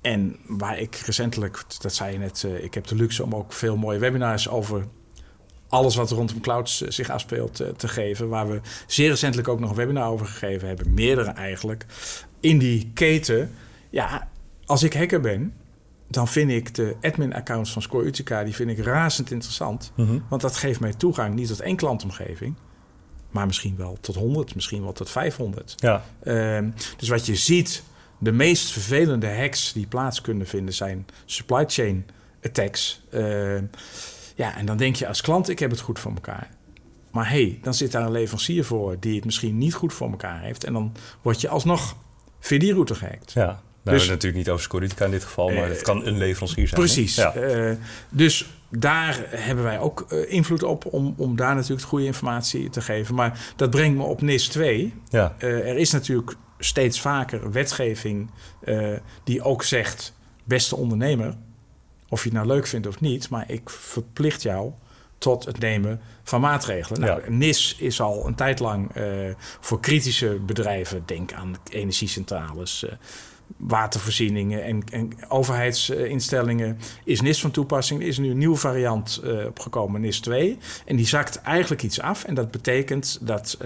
En 0.01 0.37
waar 0.47 0.79
ik 0.79 0.95
recentelijk, 0.95 1.65
dat 1.79 1.95
zei 1.95 2.13
je 2.13 2.19
net, 2.19 2.43
uh, 2.47 2.65
ik 2.65 2.75
heb 2.75 2.87
de 2.87 2.95
luxe 2.95 3.23
om 3.23 3.35
ook 3.35 3.53
veel 3.53 3.77
mooie 3.77 3.99
webinars 3.99 4.49
over 4.49 4.87
alles 5.73 5.95
wat 5.95 6.11
er 6.11 6.17
rondom 6.17 6.41
clouds 6.41 6.81
zich 6.81 7.11
afspeelt 7.11 7.55
te, 7.55 7.73
te 7.77 7.89
geven. 7.89 8.29
Waar 8.29 8.49
we 8.49 8.61
zeer 8.87 9.09
recentelijk 9.09 9.49
ook 9.49 9.61
nog 9.61 9.71
een 9.71 9.77
webinar 9.77 10.09
over 10.09 10.27
gegeven 10.27 10.69
hebben. 10.69 10.95
Meerdere 10.95 11.31
eigenlijk. 11.31 11.87
In 12.41 12.59
die 12.59 12.91
keten. 12.95 13.51
Ja, 13.91 14.29
als 14.65 14.83
ik 14.83 14.95
hacker 14.95 15.21
ben, 15.21 15.55
dan 16.09 16.29
vind 16.29 16.51
ik 16.51 16.75
de 16.75 16.97
admin-accounts 17.01 17.73
van 17.73 17.83
Score 17.83 18.05
Utica... 18.05 18.45
die 18.45 18.55
vind 18.55 18.71
ik 18.71 18.79
razend 18.79 19.31
interessant. 19.31 19.93
-hmm. 19.95 20.25
Want 20.29 20.43
dat 20.43 20.57
geeft 20.57 20.81
mij 20.81 20.93
toegang 20.93 21.35
niet 21.35 21.49
tot 21.49 21.61
één 21.61 21.77
klantomgeving... 21.77 22.55
maar 23.31 23.47
misschien 23.47 23.77
wel 23.77 23.99
tot 24.01 24.15
100, 24.15 24.55
misschien 24.55 24.83
wel 24.83 24.93
tot 24.93 25.11
500. 25.11 25.75
Ja. 25.77 26.05
Uh, 26.25 26.59
dus 26.97 27.09
wat 27.09 27.27
je 27.27 27.37
ziet, 27.37 27.83
de 28.19 28.33
meest 28.33 28.71
vervelende 28.73 29.35
hacks 29.37 29.73
die 29.73 29.87
plaats 29.87 30.21
kunnen 30.21 30.47
vinden... 30.47 30.75
zijn 30.75 31.07
supply 31.25 31.65
chain 31.67 32.07
attacks... 32.43 33.03
Uh, 33.11 33.59
ja, 34.43 34.57
en 34.57 34.67
dan 34.67 34.77
denk 34.77 34.97
je 34.97 35.07
als 35.07 35.21
klant, 35.21 35.49
ik 35.49 35.59
heb 35.59 35.71
het 35.71 35.81
goed 35.81 35.99
voor 35.99 36.13
elkaar. 36.13 36.51
Maar 37.11 37.29
hey, 37.29 37.59
dan 37.63 37.75
zit 37.75 37.93
daar 37.93 38.03
een 38.03 38.13
leverancier 38.13 38.65
voor 38.65 38.97
die 39.01 39.15
het 39.15 39.25
misschien 39.25 39.59
niet 39.59 39.75
goed 39.75 39.93
voor 39.93 40.11
elkaar 40.11 40.41
heeft. 40.41 40.65
En 40.65 40.73
dan 40.73 40.93
word 41.23 41.41
je 41.41 41.49
alsnog 41.49 41.97
via 42.41 42.59
die 42.59 42.73
route 42.73 42.95
gehackt. 42.95 43.33
Ja, 43.33 43.45
nou, 43.83 43.97
dus, 43.97 44.05
we 44.05 44.13
natuurlijk 44.13 44.37
niet 44.37 44.51
over 44.51 44.63
Scoritica 44.63 45.05
in 45.05 45.11
dit 45.11 45.25
geval, 45.25 45.49
maar 45.49 45.65
uh, 45.65 45.69
het 45.69 45.83
kan 45.83 46.07
een 46.07 46.19
leverancier 46.19 46.69
zijn. 46.69 46.81
Precies. 46.81 47.15
Ja. 47.15 47.37
Uh, 47.37 47.77
dus 48.11 48.51
daar 48.71 49.25
hebben 49.29 49.65
wij 49.65 49.79
ook 49.79 50.07
uh, 50.09 50.33
invloed 50.33 50.63
op 50.63 50.87
om, 50.87 51.15
om 51.17 51.37
daar 51.37 51.55
natuurlijk 51.55 51.89
goede 51.89 52.05
informatie 52.05 52.71
te 52.71 52.81
geven. 52.81 53.15
Maar 53.15 53.53
dat 53.57 53.71
brengt 53.71 53.97
me 53.97 54.03
op 54.03 54.21
NIS 54.21 54.49
2. 54.49 54.95
Ja. 55.09 55.35
er 55.39 55.77
is 55.77 55.91
natuurlijk 55.91 56.35
steeds 56.59 57.01
vaker 57.01 57.51
wetgeving 57.51 58.31
die 59.25 59.43
ook 59.43 59.63
zegt, 59.63 60.15
beste 60.45 60.77
ondernemer, 60.77 61.37
of 62.13 62.23
je 62.23 62.29
het 62.29 62.39
nou 62.39 62.47
leuk 62.47 62.67
vindt 62.67 62.87
of 62.87 63.01
niet, 63.01 63.29
maar 63.29 63.51
ik 63.51 63.71
verplicht 63.71 64.43
jou 64.43 64.73
tot 65.19 65.45
het 65.45 65.59
nemen 65.59 66.01
van 66.23 66.41
maatregelen. 66.41 67.01
Nou, 67.01 67.21
ja. 67.25 67.31
NIS 67.31 67.77
is 67.79 68.01
al 68.01 68.27
een 68.27 68.35
tijd 68.35 68.59
lang 68.59 68.97
uh, 68.97 69.35
voor 69.61 69.81
kritische 69.81 70.39
bedrijven, 70.47 71.03
denk 71.07 71.33
aan 71.33 71.57
energiecentrales, 71.71 72.85
uh, 72.85 72.91
watervoorzieningen 73.57 74.65
en, 74.65 74.83
en, 74.91 75.11
overheidsinstellingen, 75.29 76.79
is 77.05 77.21
NIS 77.21 77.41
van 77.41 77.51
toepassing. 77.51 78.01
Er 78.01 78.07
is 78.07 78.19
nu 78.19 78.31
een 78.31 78.39
nieuwe 78.39 78.57
variant 78.57 79.21
uh, 79.25 79.47
opgekomen, 79.47 80.01
NIS 80.01 80.21
2. 80.21 80.59
En 80.85 80.97
die 80.97 81.07
zakt 81.07 81.41
eigenlijk 81.41 81.83
iets 81.83 82.01
af. 82.01 82.25
En 82.25 82.35
dat 82.35 82.51
betekent 82.51 83.19
dat 83.21 83.59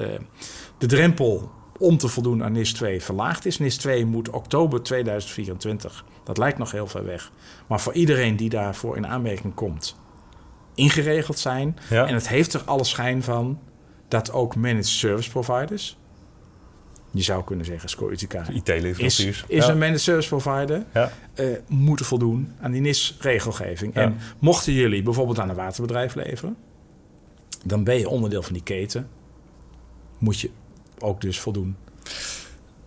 de 0.79 0.87
drempel 0.87 1.51
om 1.79 1.99
te 1.99 2.09
voldoen 2.09 2.45
aan 2.45 2.53
NIS 2.53 2.73
2 2.73 3.03
verlaagd 3.03 3.47
is. 3.47 3.59
NIS 3.59 3.77
2 3.77 4.05
moet 4.07 4.31
oktober 4.31 4.83
2024. 4.83 6.05
Dat 6.25 6.39
lijkt 6.39 6.59
nog 6.59 6.71
heel 6.73 6.87
ver 6.87 7.05
weg. 7.05 7.33
Maar 7.67 7.81
voor 7.81 7.93
iedereen 7.93 8.37
die 8.37 8.49
daarvoor 8.49 8.97
in 8.97 9.07
aanmerking 9.07 9.55
komt, 9.55 9.97
ingeregeld 10.75 11.39
zijn. 11.39 11.77
Ja. 11.91 12.07
En 12.07 12.15
het 12.15 12.29
heeft 12.29 12.53
er 12.55 12.63
alle 12.65 12.85
schijn 12.85 13.23
van 13.23 13.59
dat 14.09 14.33
ook 14.33 14.57
managed 14.57 14.87
service 14.87 15.31
providers, 15.31 15.99
je 17.11 17.23
zou 17.23 17.45
kunnen 17.45 17.67
zeggen 17.67 17.89
Scoretica, 17.89 18.41
is, 18.41 18.49
IT-leveranciers. 18.55 19.45
is 19.49 19.65
ja. 19.67 19.71
een 19.73 19.79
managed 19.79 20.01
service 20.01 20.29
provider, 20.29 20.85
Ja. 20.95 21.13
eh, 21.35 21.47
moeten 21.67 22.07
voldoen 22.07 22.53
aan 22.61 22.71
die 22.71 22.81
NIS-regelgeving. 22.81 23.95
En 23.95 24.17
mochten 24.39 24.73
jullie 24.73 25.03
bijvoorbeeld 25.03 25.39
aan 25.39 25.49
een 25.49 25.57
waterbedrijf 25.57 26.15
leveren, 26.15 26.57
dan 27.65 27.85
ben 27.85 27.99
je 27.99 28.09
onderdeel 28.09 28.43
van 28.43 28.53
die 28.53 28.63
keten. 28.63 29.09
Moet 30.19 30.41
je 30.41 30.51
ook 30.99 31.21
dus 31.21 31.41
voldoen 31.41 31.77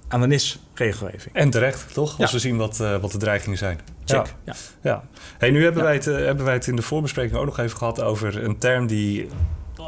aan 0.07 0.21
de 0.21 0.27
NIS-regelgeving. 0.27 1.35
En 1.35 1.49
terecht, 1.49 1.93
toch? 1.93 2.19
Als 2.21 2.31
we 2.31 2.39
zien 2.39 2.57
wat, 2.57 2.79
eh, 2.79 2.97
wat 2.97 3.11
de 3.11 3.17
dreigingen 3.17 3.57
zijn. 3.57 3.79
Check. 4.05 4.25
Ja. 4.25 4.33
Ja. 4.43 4.53
Ja. 4.81 5.03
Hey, 5.37 5.49
nu 5.49 5.63
hebben, 5.63 5.81
Ja. 5.81 5.87
wij 5.87 5.95
het, 5.97 6.07
eh, 6.07 6.15
hebben 6.15 6.45
wij 6.45 6.53
het 6.53 6.67
in 6.67 6.75
de 6.75 6.81
voorbespreking 6.81 7.37
ook 7.39 7.45
nog 7.45 7.59
even 7.59 7.77
gehad 7.77 8.01
over 8.01 8.43
een 8.43 8.57
term 8.57 8.87
die... 8.87 9.29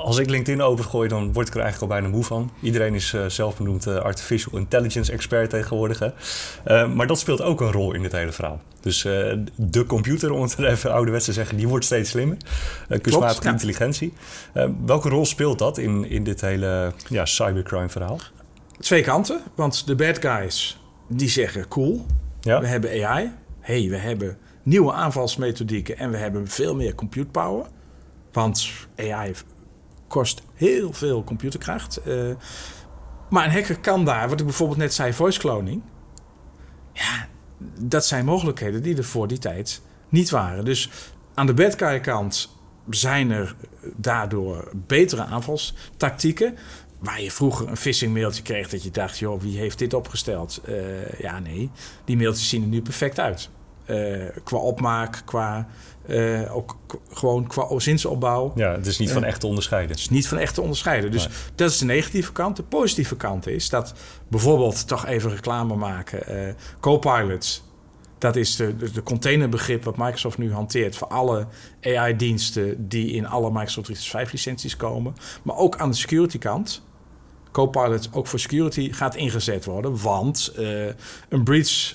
Als 0.04 0.18
ik 0.18 0.30
LinkedIn 0.30 0.62
opengooi, 0.62 1.08
dan 1.08 1.34
word 1.34 1.48
ik 1.48 1.54
er 1.54 1.62
eigenlijk 1.62 1.92
al 1.92 2.00
bijna 2.00 2.16
moe 2.16 2.24
van. 2.24 2.52
Iedereen 2.62 2.94
is 2.94 3.14
eh, 3.14 3.26
zelfbenoemd 3.26 3.88
eh, 3.88 3.96
artificial 3.96 4.58
intelligence 4.58 5.12
expert 5.12 5.50
tegenwoordig. 5.50 6.00
Hè? 6.00 6.10
Eh, 6.64 6.94
maar 6.94 7.08
dat 7.08 7.20
speelt 7.20 7.42
ook 7.42 7.62
een 7.62 7.72
rol 7.72 7.94
in 7.94 8.02
dit 8.02 8.12
hele 8.12 8.32
verhaal. 8.32 8.62
Dus 8.82 9.02
de 9.56 9.86
computer, 9.88 10.32
om 10.32 10.42
het 10.42 10.60
even 10.60 10.92
ouderwets 10.92 11.26
te 11.26 11.34
zeggen, 11.34 11.58
die 11.58 11.68
wordt 11.68 11.86
steeds 11.86 12.10
slimmer. 12.10 12.38
Kunstmatige 13.02 13.48
intelligentie. 13.48 14.14
Welke 14.86 15.10
rol 15.10 15.26
speelt 15.26 15.60
dat 15.60 15.78
in, 15.78 16.10
in 16.10 16.24
dit 16.24 16.42
hele 16.42 16.94
ja, 17.08 17.26
cybercrime 17.26 17.90
verhaal? 17.90 18.20
Twee 18.80 19.02
kanten, 19.02 19.42
want 19.56 19.88
de 19.88 19.96
bad 19.96 20.20
guys 20.20 20.80
die 21.08 21.30
zeggen 21.30 21.68
cool, 21.68 22.06
Ja? 22.40 22.60
we 22.60 22.68
hebben 22.68 23.06
AI, 23.06 23.32
hey, 23.60 23.90
we 23.90 23.98
hebben 23.98 24.38
nieuwe 24.64 24.94
aanvalsmethodieken 24.94 25.98
en 25.98 26.12
we 26.12 26.18
hebben 26.18 26.48
veel 26.48 26.76
meer 26.76 26.96
compute 26.96 27.30
power. 27.32 27.66
Want 28.32 28.72
AI 28.98 29.34
kost 30.12 30.42
heel 30.54 30.94
veel 30.94 31.24
computerkracht. 31.24 31.98
Eh, 31.98 32.16
maar 33.30 33.46
een 33.46 33.52
hacker 33.52 33.80
kan 33.80 34.06
daar, 34.06 34.30
wat 34.30 34.40
ik 34.40 34.46
bijvoorbeeld 34.46 34.80
net 34.80 34.94
zei, 34.94 35.14
voice 35.14 35.40
cloning. 35.40 35.82
Ja, 36.94 37.28
dat 37.80 38.06
zijn 38.06 38.26
mogelijkheden 38.26 38.84
die 38.84 38.98
er 38.98 39.04
voor 39.04 39.28
die 39.28 39.38
tijd 39.38 39.82
niet 40.10 40.30
waren. 40.30 40.66
Dus 40.66 40.90
aan 41.34 41.46
de 41.46 41.54
bad 41.54 42.02
kant 42.02 42.58
zijn 42.90 43.32
er 43.32 43.56
daardoor 43.96 44.72
betere 44.74 45.24
aanvalstactieken. 45.24 46.58
Waar 47.00 47.22
je 47.22 47.32
vroeger 47.32 47.68
een 47.68 47.78
phishing 47.78 48.14
mailtje 48.14 48.44
kreeg 48.44 48.70
dat 48.70 48.84
je 48.84 48.92
dacht, 48.92 49.18
joh, 49.18 49.42
wie 49.42 49.58
heeft 49.58 49.80
dit 49.80 49.94
opgesteld? 49.94 50.62
Eh, 50.66 51.20
ja, 51.20 51.40
nee, 51.40 51.70
die 52.06 52.18
mailtjes 52.18 52.50
zien 52.50 52.62
er 52.62 52.68
nu 52.68 52.82
perfect 52.82 53.20
uit. 53.20 53.50
Eh, 53.86 54.26
qua 54.44 54.58
opmaak, 54.58 55.22
qua 55.26 55.68
eh, 56.08 56.56
ook 56.56 56.78
gewoon 57.12 57.48
qua 57.48 57.80
zinsopbouw. 57.80 58.52
Ja, 58.56 58.72
het 58.72 58.86
is 58.86 58.98
niet 59.00 59.12
van 59.12 59.22
Ja. 59.22 59.28
echt 59.28 59.40
te 59.40 59.48
onderscheiden. 59.48 59.92
Het 59.92 60.00
is 60.00 60.10
niet 60.10 60.28
van 60.28 60.38
echt 60.38 60.54
te 60.54 60.62
onderscheiden. 60.62 61.12
Dus 61.12 61.28
Nee. 61.28 61.36
dat 61.56 61.70
is 61.72 61.78
de 61.78 61.86
negatieve 61.86 62.32
kant. 62.32 62.56
De 62.56 62.64
positieve 62.64 63.16
kant 63.16 63.48
is 63.48 63.70
dat 63.70 63.94
bijvoorbeeld 64.28 64.88
toch 64.88 65.06
even 65.06 65.30
reclame 65.30 65.76
maken. 65.76 66.28
eh 66.28 66.54
Copilot, 66.80 67.64
dat 68.18 68.36
is 68.36 68.56
de, 68.56 68.76
de, 68.92 69.04
containerbegrip 69.04 69.84
wat 69.84 69.98
Microsoft 69.98 70.38
nu 70.38 70.54
hanteert 70.54 70.96
voor 70.96 71.08
alle 71.08 71.48
AI-diensten 71.82 72.88
die 72.88 73.12
in 73.12 73.28
alle 73.28 73.48
Microsoft 73.52 73.86
365 73.86 74.32
licenties 74.32 74.78
komen. 74.78 75.16
Maar 75.44 75.56
ook 75.56 75.78
aan 75.78 75.90
de 75.90 75.96
security 75.98 76.38
kant. 76.38 76.82
Copilot 77.52 78.10
ook 78.14 78.28
voor 78.28 78.40
security 78.40 78.92
gaat 78.94 79.16
ingezet 79.16 79.66
worden. 79.66 80.02
Want 80.02 80.52
eh, 80.58 80.86
een 81.30 81.44
breach 81.44 81.94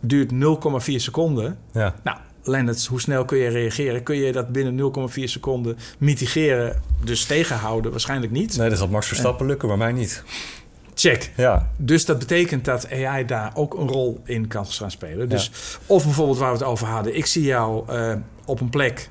duurt 0.00 0.32
0,4 0.32 0.94
seconden. 1.00 1.58
Ja. 1.72 1.94
Nou, 2.04 2.18
Leonard, 2.42 2.86
hoe 2.86 3.00
snel 3.00 3.24
kun 3.24 3.38
je 3.38 3.48
reageren? 3.48 4.02
Kun 4.02 4.16
je 4.16 4.32
dat 4.32 4.48
binnen 4.48 4.92
0,4 5.10 5.22
seconden 5.24 5.76
mitigeren, 5.98 6.82
dus 7.04 7.24
tegenhouden? 7.24 7.90
Waarschijnlijk 7.90 8.32
niet. 8.32 8.56
Nee, 8.56 8.68
dat 8.68 8.78
zal 8.78 8.88
Max 8.88 9.06
Verstappen 9.06 9.46
lukken, 9.46 9.68
maar 9.68 9.76
mij 9.78 9.92
niet. 9.92 10.22
Check. 10.94 11.32
Ja, 11.36 11.70
Dus 11.76 12.04
dat 12.04 12.18
betekent 12.18 12.64
dat 12.64 12.90
AI 12.90 13.24
daar 13.24 13.50
ook 13.54 13.74
een 13.74 13.88
rol 13.88 14.20
in 14.24 14.46
kan 14.48 14.66
gaan 14.66 14.90
spelen. 14.90 15.18
Ja. 15.18 15.24
Dus 15.26 15.50
of 15.86 16.04
bijvoorbeeld 16.04 16.38
waar 16.38 16.52
we 16.52 16.58
het 16.58 16.66
over 16.66 16.86
hadden, 16.86 17.16
ik 17.16 17.26
zie 17.26 17.42
jou 17.42 17.88
eh, 17.88 18.14
op 18.44 18.60
een 18.60 18.70
plek 18.70 19.10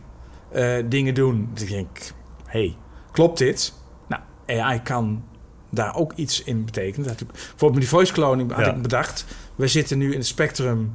eh, 0.51 0.75
dingen 0.85 1.13
doen. 1.13 1.49
Dus 1.53 1.61
ik 1.63 1.69
denk, 1.69 1.97
hey, 2.45 2.75
klopt 3.11 3.37
dit? 3.37 3.73
Nou, 4.07 4.21
AI 4.47 4.81
kan 4.81 5.23
daar 5.69 5.95
ook 5.95 6.13
iets 6.15 6.43
in 6.43 6.65
betekenen. 6.65 7.07
Dat, 7.07 7.17
bijvoorbeeld 7.27 7.71
met 7.71 7.79
die 7.81 7.89
voice 7.89 8.13
cloning 8.13 8.51
had 8.51 8.65
Ja. 8.65 8.73
ik 8.73 8.81
bedacht. 8.81 9.25
We 9.55 9.67
zitten 9.67 9.97
nu 9.97 10.11
in 10.11 10.17
het 10.17 10.27
spectrum 10.27 10.93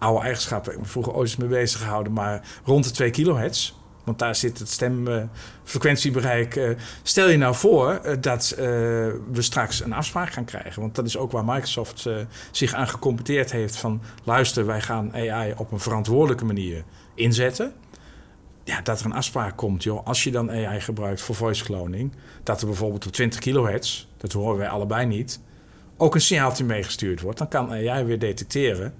oude 0.00 0.24
eigenschappen. 0.24 0.72
Ik 0.72 0.78
ben 0.78 0.88
vroeger 0.88 1.12
ooit 1.12 1.28
eens 1.28 1.36
mee 1.36 1.48
bezig 1.48 1.80
gehouden, 1.80 2.12
maar 2.12 2.42
rond 2.64 2.84
de 2.84 2.90
2 2.90 3.10
kilohertz. 3.10 3.72
Want 4.04 4.18
daar 4.18 4.34
zit 4.34 4.58
het 4.58 4.68
stemfrequentiebereik. 4.68 6.56
Eh, 6.56 6.70
stel 7.02 7.28
je 7.28 7.36
nou 7.36 7.54
voor 7.54 7.90
eh, 7.92 8.16
dat 8.20 8.50
eh, 8.50 8.64
we 9.30 9.42
straks 9.42 9.84
een 9.84 9.92
afspraak 9.92 10.32
gaan 10.32 10.44
krijgen. 10.44 10.80
Want 10.82 10.94
dat 10.94 11.06
is 11.06 11.16
ook 11.16 11.32
waar 11.32 11.44
Microsoft 11.44 12.08
zich 12.50 12.74
aan 12.74 12.88
gecompeteerd 12.88 13.52
heeft. 13.52 13.76
Van 13.76 14.02
luister, 14.24 14.66
wij 14.66 14.80
gaan 14.80 15.14
AI 15.14 15.54
op 15.56 15.72
een 15.72 15.80
verantwoordelijke 15.80 16.44
manier 16.44 16.84
inzetten. 17.14 17.72
Ja, 18.64 18.80
dat 18.80 19.00
er 19.00 19.06
een 19.06 19.12
afspraak 19.12 19.56
komt, 19.56 19.82
joh. 19.82 20.06
Als 20.06 20.24
je 20.24 20.30
dan 20.30 20.50
AI 20.50 20.80
gebruikt 20.80 21.20
voor 21.20 21.34
voice 21.34 21.64
cloning. 21.64 22.12
Dat 22.42 22.60
er 22.60 22.66
bijvoorbeeld 22.66 23.06
op 23.06 23.12
20 23.12 23.40
kilohertz, 23.40 24.06
dat 24.16 24.32
horen 24.32 24.58
wij 24.58 24.68
allebei 24.68 25.06
niet. 25.06 25.40
Ook 25.96 26.14
een 26.14 26.20
signaaltje 26.20 26.64
meegestuurd 26.64 27.20
wordt. 27.20 27.38
Dan 27.38 27.48
kan 27.48 27.70
AI 27.70 28.04
weer 28.04 28.18
detecteren 28.18 28.94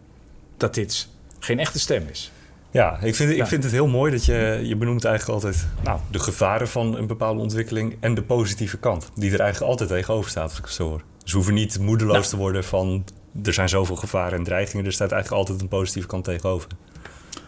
dat 0.61 0.75
dit 0.75 1.09
geen 1.38 1.59
echte 1.59 1.79
stem 1.79 2.07
is. 2.11 2.33
ja 2.70 2.99
ik, 3.01 3.14
vind, 3.14 3.31
ik 3.31 3.37
Ja. 3.37 3.46
vind 3.46 3.62
het 3.62 3.73
heel 3.73 3.87
mooi 3.88 4.12
dat 4.12 4.25
je, 4.25 4.61
je 4.62 4.77
benoemt 4.77 5.05
eigenlijk 5.05 5.35
altijd 5.44 5.66
nou, 5.85 6.01
de 6.11 6.18
gevaren 6.18 6.68
van 6.68 6.96
een 6.96 7.07
bepaalde 7.07 7.40
ontwikkeling 7.40 7.96
en 8.01 8.14
de 8.14 8.23
positieve 8.23 8.77
kant, 8.79 9.11
die 9.14 9.33
er 9.33 9.40
eigenlijk 9.40 9.70
altijd 9.73 9.88
tegenover 9.90 10.31
staat, 10.31 10.49
als 10.49 10.59
ik 10.59 10.64
het 10.64 10.73
zo 10.75 10.88
hoor. 10.88 11.03
Dus 11.23 11.31
we 11.31 11.37
hoeven 11.37 11.55
niet 11.55 11.79
moedeloos 11.79 12.14
Nou. 12.16 12.27
te 12.29 12.37
worden 12.37 12.64
van 12.64 13.05
er 13.42 13.53
zijn 13.53 13.68
zoveel 13.68 13.96
gevaren 13.96 14.38
en 14.38 14.44
dreigingen, 14.44 14.85
er 14.87 14.92
staat 14.92 15.12
eigenlijk 15.12 15.42
altijd 15.42 15.61
een 15.61 15.68
positieve 15.68 16.09
kant 16.09 16.25
tegenover. 16.25 16.68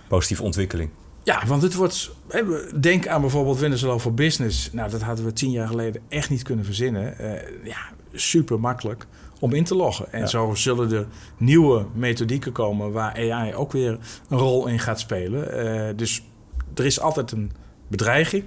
Positieve 0.09 0.42
ontwikkeling. 0.42 0.90
Ja, 1.25 1.42
want 1.46 1.62
het 1.62 1.75
wordt. 1.75 2.11
Denk 2.81 3.07
aan 3.09 3.20
bijvoorbeeld 3.20 3.61
Hello 3.61 3.98
for 3.98 4.14
Business. 4.14 4.72
Nou, 4.72 4.90
dat 4.90 5.03
hadden 5.03 5.25
we 5.25 5.33
tien 5.33 5.51
jaar 5.51 5.66
geleden 5.66 6.03
echt 6.09 6.31
niet 6.31 6.42
kunnen 6.42 6.64
verzinnen. 6.64 7.18
Eh, 7.18 7.48
ja, 7.64 7.79
super 8.12 8.61
makkelijk 8.61 9.07
om 9.42 9.52
in 9.52 9.64
te 9.64 9.74
loggen. 9.74 10.12
En 10.12 10.20
Ja. 10.20 10.26
zo 10.26 10.55
zullen 10.55 10.92
er 10.92 11.07
nieuwe 11.37 11.87
methodieken 11.94 12.52
komen 12.52 12.92
waar 12.92 13.14
AI 13.33 13.55
ook 13.55 13.72
weer 13.72 13.98
een 14.28 14.38
rol 14.38 14.66
in 14.66 14.78
gaat 14.78 15.00
spelen. 15.00 15.52
Eh, 15.88 15.96
dus 15.96 16.22
er 16.74 16.85
is 16.85 17.00
altijd 17.00 17.33
een 17.33 17.52
bedreiging, 17.88 18.44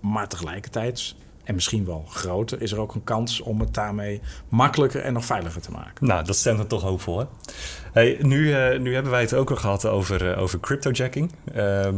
maar 0.00 0.28
tegelijkertijd. 0.28 1.14
En 1.44 1.54
misschien 1.54 1.84
wel 1.84 2.04
groter, 2.08 2.62
is 2.62 2.72
er 2.72 2.78
ook 2.80 2.94
een 2.94 3.04
kans 3.04 3.40
om 3.40 3.60
het 3.60 3.74
daarmee 3.74 4.20
makkelijker 4.48 5.00
en 5.00 5.12
nog 5.12 5.24
veiliger 5.24 5.60
te 5.60 5.70
maken. 5.70 6.06
Nou, 6.06 6.24
dat 6.24 6.36
stemt 6.36 6.58
er 6.58 6.66
toch 6.66 6.82
hoopvol, 6.82 7.18
hè? 7.18 7.24
Hey, 7.92 8.16
nu, 8.20 8.52
eh, 8.52 8.78
nu 8.78 8.94
hebben 8.94 9.12
wij 9.12 9.20
het 9.20 9.34
ook 9.34 9.50
al 9.50 9.56
gehad 9.56 9.86
over, 9.86 10.32
eh, 10.32 10.42
over 10.42 10.60
cryptojacking. 10.60 11.32
Ehm, 11.54 11.94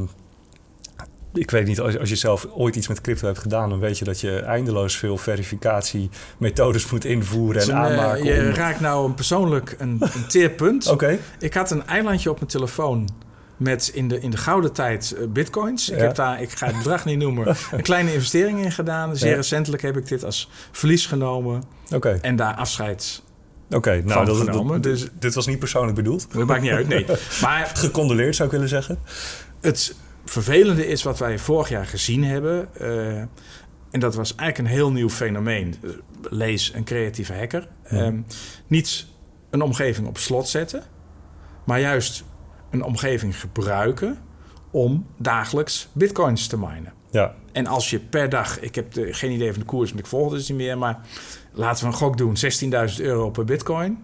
ik 1.39 1.51
weet 1.51 1.67
niet, 1.67 1.81
als, 1.81 1.99
als 1.99 2.09
je 2.09 2.17
zelf 2.17 2.47
ooit 2.51 2.77
iets 2.77 2.89
met 2.89 3.01
crypto 3.01 3.27
hebt 3.27 3.39
gedaan... 3.39 3.69
dan 3.69 3.79
weet 3.79 3.99
je 3.99 4.05
dat 4.05 4.21
je 4.21 4.39
eindeloos 4.41 4.97
veel 4.97 5.17
verificatiemethodes 5.17 6.91
moet 6.91 7.05
invoeren 7.05 7.63
en 7.63 7.69
eh, 7.69 7.75
aanmaken. 7.77 8.25
je 8.25 8.33
om- 8.49 8.55
raakt 8.55 8.81
nou 8.81 9.07
een 9.09 9.15
persoonlijk 9.15 9.75
een, 9.79 10.03
een 10.15 10.27
teerpunt. 10.29 10.87
Oké, 10.91 11.19
Ik 11.39 11.55
had 11.55 11.71
een 11.71 11.87
eilandje 11.87 12.31
op 12.31 12.37
mijn 12.39 12.51
telefoon 12.51 13.09
met 13.57 13.91
in 13.95 14.09
de, 14.09 14.21
in 14.21 14.31
de 14.31 14.37
gouden 14.37 14.73
tijd 14.73 15.13
eh, 15.19 15.27
bitcoins. 15.29 15.89
Ik 15.91 15.97
Ja. 15.99 16.03
heb 16.05 16.15
daar, 16.15 16.43
ik 16.43 16.51
ga 16.51 16.67
het 16.67 16.77
bedrag 16.77 17.05
niet 17.05 17.19
noemen, 17.19 17.49
een 17.73 17.83
kleine 17.83 18.13
investering 18.15 18.65
in 18.65 18.73
gedaan. 18.73 19.17
Zeer 19.17 19.31
Ja. 19.31 19.37
recentelijk 19.37 19.83
heb 19.83 19.97
ik 19.97 20.09
dit 20.09 20.25
als 20.25 20.51
verlies 20.73 21.07
genomen 21.07 21.63
oké. 21.95 22.19
en 22.21 22.37
daar 22.37 22.55
afscheid. 22.55 23.23
Oké, 23.71 24.03
nou, 24.05 24.25
dat, 24.27 24.37
genomen, 24.37 24.81
dat- 24.83 24.93
dus- 24.93 25.07
dit 25.19 25.35
was 25.35 25.47
niet 25.47 25.59
persoonlijk 25.59 25.95
bedoeld. 25.97 26.27
Dat 26.33 26.47
maakt 26.47 26.63
niet 26.63 26.71
uit, 26.71 26.89
nee. 26.89 27.07
Maar 27.43 27.71
Gecondoleerd 27.75 28.35
zou 28.37 28.49
ik 28.49 28.55
willen 28.55 28.69
zeggen. 28.69 28.99
het 29.61 29.95
vervelende 30.29 30.87
is 30.87 31.03
wat 31.03 31.19
wij 31.19 31.39
vorig 31.39 31.69
jaar 31.69 31.87
gezien 31.87 32.25
hebben. 32.25 32.75
eh, 32.75 33.21
en 33.91 34.01
dat 34.01 34.15
was 34.15 34.35
eigenlijk 34.35 34.69
een 34.71 34.77
heel 34.77 34.93
nieuw 34.93 35.11
fenomeen. 35.11 35.75
Eh, 35.83 35.91
Lees 36.23 36.73
een 36.75 36.85
creatieve 36.85 37.35
hacker. 37.35 37.69
Ja. 37.91 37.97
Ehm, 37.99 38.21
niet 38.67 39.07
een 39.51 39.63
omgeving 39.63 40.07
op 40.07 40.19
slot 40.19 40.49
zetten, 40.49 40.83
maar 41.65 41.81
juist 41.81 42.25
een 42.71 42.83
omgeving 42.83 43.41
gebruiken 43.41 44.19
om 44.71 45.07
dagelijks 45.17 45.89
bitcoins 45.93 46.47
te 46.47 46.59
minen. 46.59 46.93
Ja, 47.11 47.35
En 47.53 47.67
als 47.67 47.91
je 47.91 47.99
per 47.99 48.29
dag, 48.29 48.61
ik 48.61 48.75
heb 48.75 48.93
de, 48.93 49.13
geen 49.13 49.31
idee 49.31 49.51
van 49.51 49.61
de 49.61 49.67
koers, 49.67 49.89
want 49.89 50.01
ik 50.01 50.07
volg 50.07 50.25
het 50.31 50.39
dus 50.39 50.49
niet 50.49 50.59
meer, 50.59 50.79
maar 50.79 51.01
laten 51.53 51.85
we 51.85 51.91
een 51.91 51.97
gok 51.97 52.17
doen, 52.17 52.37
16.000 52.91 53.01
euro 53.01 53.31
per 53.31 53.45
bitcoin. 53.45 53.99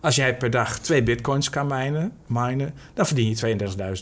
Als 0.00 0.16
jij 0.16 0.36
per 0.36 0.50
dag 0.50 0.78
twee 0.78 1.02
bitcoins 1.02 1.50
kan 1.50 1.66
minen, 1.66 2.12
minen 2.26 2.74
dan 2.94 3.06
verdien 3.06 3.36
je 3.36 3.56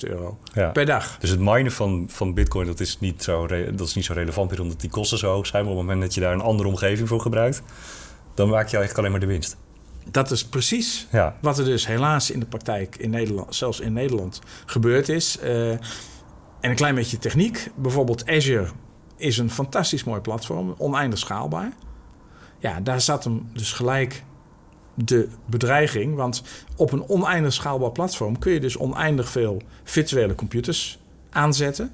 32.000 0.05 0.11
euro 0.11 0.39
ja. 0.53 0.69
per 0.71 0.87
dag. 0.87 1.19
Dus 1.19 1.31
het 1.31 1.41
minen 1.41 1.73
van, 1.73 2.05
van 2.09 2.35
bitcoin, 2.35 2.67
dat 2.67 2.81
is, 2.81 3.01
niet 3.01 3.23
zo 3.23 3.47
dat 3.47 3.81
is 3.81 3.95
niet 3.95 4.05
zo 4.05 4.13
relevant 4.13 4.51
meer... 4.51 4.61
omdat 4.61 4.81
die 4.81 4.91
kosten 4.91 5.19
zo 5.19 5.33
hoog 5.33 5.47
zijn. 5.47 5.63
Maar 5.63 5.73
op 5.73 5.79
het 5.79 5.87
moment 5.87 6.07
dat 6.07 6.15
je 6.15 6.21
daar 6.21 6.33
een 6.33 6.41
andere 6.41 6.69
omgeving 6.69 7.09
voor 7.09 7.21
gebruikt... 7.21 7.63
Dan 8.35 8.49
maak 8.49 8.69
je 8.69 8.77
eigenlijk 8.77 8.99
alleen 8.99 9.11
maar 9.11 9.21
de 9.21 9.27
winst. 9.27 9.57
Dat 10.11 10.31
is 10.31 10.45
precies 10.45 11.07
Ja. 11.13 11.37
wat 11.41 11.59
er 11.59 11.65
dus 11.65 11.87
helaas 11.87 12.31
in 12.31 12.41
de 12.41 12.47
praktijk 12.47 12.97
in 12.97 13.11
Nederland, 13.11 13.55
zelfs 13.55 13.81
in 13.81 13.93
Nederland, 13.93 14.41
gebeurd 14.67 15.09
is. 15.09 15.39
Eh, 15.39 15.71
en 15.71 15.81
een 16.61 16.75
klein 16.75 16.95
beetje 16.95 17.19
techniek. 17.19 17.71
Bijvoorbeeld 17.77 18.27
Azure 18.27 18.69
is 19.17 19.39
een 19.39 19.51
fantastisch 19.51 20.05
mooi 20.05 20.21
platform, 20.21 20.75
oneindig 20.79 21.19
schaalbaar. 21.19 21.73
Ja, 22.59 22.81
daar 22.81 23.01
zat 23.01 23.25
hem 23.25 23.49
dus 23.53 23.73
gelijk 23.73 24.23
de 25.05 25.29
bedreiging. 25.47 26.15
Want 26.15 26.43
op 26.77 26.93
een 26.93 27.09
oneindig 27.09 27.53
schaalbaar 27.53 27.91
platform 27.93 28.39
kun 28.39 28.53
je 28.53 28.61
dus 28.61 28.77
oneindig 28.79 29.29
veel 29.29 29.63
virtuele 29.85 30.35
computers 30.35 30.99
aanzetten. 31.31 31.93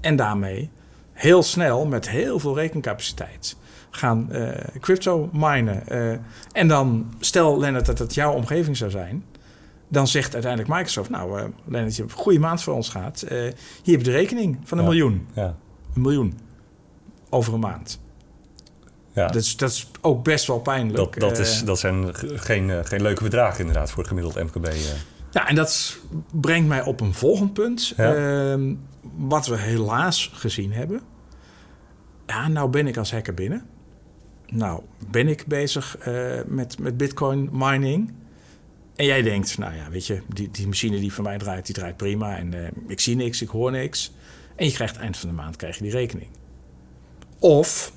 En 0.00 0.16
daarmee 0.16 0.70
heel 1.12 1.42
snel 1.42 1.86
met 1.86 2.08
heel 2.08 2.38
veel 2.38 2.54
rekencapaciteit 2.56 3.56
gaan 3.90 4.32
eh, 4.32 4.50
crypto 4.80 5.28
minen. 5.32 5.86
Eh, 5.88 6.18
en 6.52 6.68
dan, 6.68 7.14
stel 7.20 7.58
Lennart 7.58 7.86
dat 7.86 7.98
het 7.98 8.14
jouw 8.14 8.32
omgeving 8.32 8.76
zou 8.76 8.90
zijn. 8.90 9.24
Dan 9.88 10.06
zegt 10.08 10.32
uiteindelijk 10.32 10.72
Microsoft, 10.74 11.10
nou 11.10 11.38
uh, 11.40 11.44
Lennart, 11.64 11.96
je 11.96 12.02
hebt 12.02 12.14
een 12.14 12.20
goede 12.22 12.38
maand 12.38 12.62
voor 12.62 12.74
ons 12.74 12.88
gehad. 12.88 13.24
hier 13.28 13.44
heb 13.84 13.98
je 13.98 14.02
de 14.02 14.10
rekening 14.10 14.58
van 14.64 14.78
een 14.78 14.84
Ja. 14.84 14.90
miljoen. 14.90 15.26
Ja. 15.34 15.56
Een 15.94 16.02
miljoen. 16.02 16.38
Over 17.30 17.54
een 17.54 17.60
maand. 17.60 18.00
Ja. 19.12 19.26
Dat, 19.26 19.42
is, 19.42 19.56
dat 19.56 19.70
is 19.70 19.90
ook 20.00 20.24
best 20.24 20.46
wel 20.46 20.58
pijnlijk. 20.60 20.96
Dat, 20.96 21.14
dat, 21.14 21.32
Eh, 21.32 21.40
is, 21.44 21.64
dat 21.64 21.78
zijn 21.78 22.14
ge- 22.14 22.38
geen, 22.38 22.70
eh, 22.70 22.78
geen 22.82 23.02
leuke 23.02 23.22
bedragen 23.22 23.60
inderdaad 23.60 23.88
voor 23.90 23.98
het 23.98 24.08
gemiddeld 24.08 24.34
MKB. 24.44 24.64
eh. 24.66 24.74
Ja, 25.30 25.48
en 25.48 25.54
dat 25.54 25.98
brengt 26.30 26.68
mij 26.68 26.82
op 26.82 27.00
een 27.00 27.14
volgend 27.14 27.52
punt. 27.52 27.92
Ja. 27.96 28.14
Ehm, 28.52 28.74
wat 29.16 29.46
we 29.46 29.58
helaas 29.58 30.30
gezien 30.34 30.72
hebben. 30.72 31.00
Ja, 32.26 32.48
nou 32.48 32.70
ben 32.70 32.86
ik 32.86 32.96
als 32.96 33.12
hacker 33.12 33.34
binnen. 33.34 33.66
Nou 34.46 34.82
ben 35.10 35.28
ik 35.28 35.46
bezig 35.46 35.96
eh, 35.98 36.40
met, 36.46 36.78
met 36.78 36.96
bitcoin 36.96 37.48
mining. 37.52 38.12
En 38.96 39.06
jij 39.06 39.22
denkt, 39.22 39.58
nou 39.58 39.74
ja, 39.74 39.90
weet 39.90 40.06
je, 40.06 40.22
die, 40.28 40.50
die 40.50 40.66
machine 40.66 40.98
die 41.00 41.12
voor 41.12 41.24
mij 41.24 41.38
draait, 41.38 41.66
die 41.66 41.74
draait 41.74 41.96
prima. 41.96 42.36
En 42.36 42.54
eh, 42.64 42.68
ik 42.86 43.00
zie 43.00 43.16
niks, 43.16 43.42
ik 43.42 43.48
hoor 43.48 43.70
niks. 43.70 44.12
En 44.56 44.66
je 44.66 44.72
krijgt 44.72 44.96
eind 44.96 45.16
van 45.16 45.28
de 45.28 45.34
maand 45.34 45.56
krijg 45.56 45.76
je 45.76 45.82
die 45.82 45.92
rekening. 45.92 46.28
Of 47.38 47.92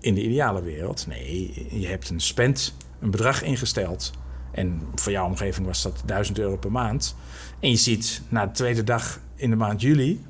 in 0.00 0.14
de 0.14 0.22
ideale 0.22 0.62
wereld, 0.62 1.06
nee, 1.06 1.66
je 1.70 1.86
hebt 1.86 2.10
een 2.10 2.20
spend, 2.20 2.74
een 3.00 3.10
bedrag 3.10 3.42
ingesteld. 3.42 4.12
En 4.52 4.82
voor 4.94 5.12
jouw 5.12 5.26
omgeving 5.26 5.66
was 5.66 5.82
dat 5.82 6.02
1000 6.04 6.38
euro 6.38 6.56
per 6.56 6.72
maand. 6.72 7.16
En 7.60 7.70
je 7.70 7.76
ziet 7.76 8.22
na 8.28 8.46
de 8.46 8.52
tweede 8.52 8.84
dag 8.84 9.20
in 9.36 9.50
de 9.50 9.56
maand 9.56 9.80
juli, 9.80 10.24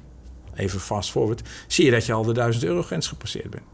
even 0.55 0.81
fast 0.81 1.11
forward, 1.11 1.43
zie 1.67 1.85
je 1.85 1.91
dat 1.91 2.07
je 2.07 2.13
al 2.13 2.23
de 2.23 2.33
1000 2.33 2.65
euro 2.65 2.83
grens 2.83 3.09
gepasseerd 3.09 3.51
bent. 3.51 3.65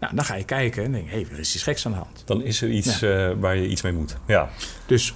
Nou, 0.00 0.14
dan 0.14 0.24
ga 0.24 0.34
je 0.34 0.44
kijken 0.44 0.84
en 0.84 0.92
denk 0.92 1.04
je, 1.04 1.10
hé, 1.10 1.20
hey, 1.20 1.30
er 1.32 1.38
is 1.38 1.54
iets 1.54 1.64
geks 1.64 1.86
aan 1.86 1.92
de 1.92 1.98
hand. 1.98 2.22
Dan 2.24 2.42
is 2.42 2.62
er 2.62 2.70
iets 2.70 3.02
eh, 3.02 3.30
waar 3.38 3.56
je 3.56 3.68
iets 3.68 3.82
mee 3.82 3.92
moet. 3.92 4.16
Ja. 4.26 4.50
Dus 4.86 5.14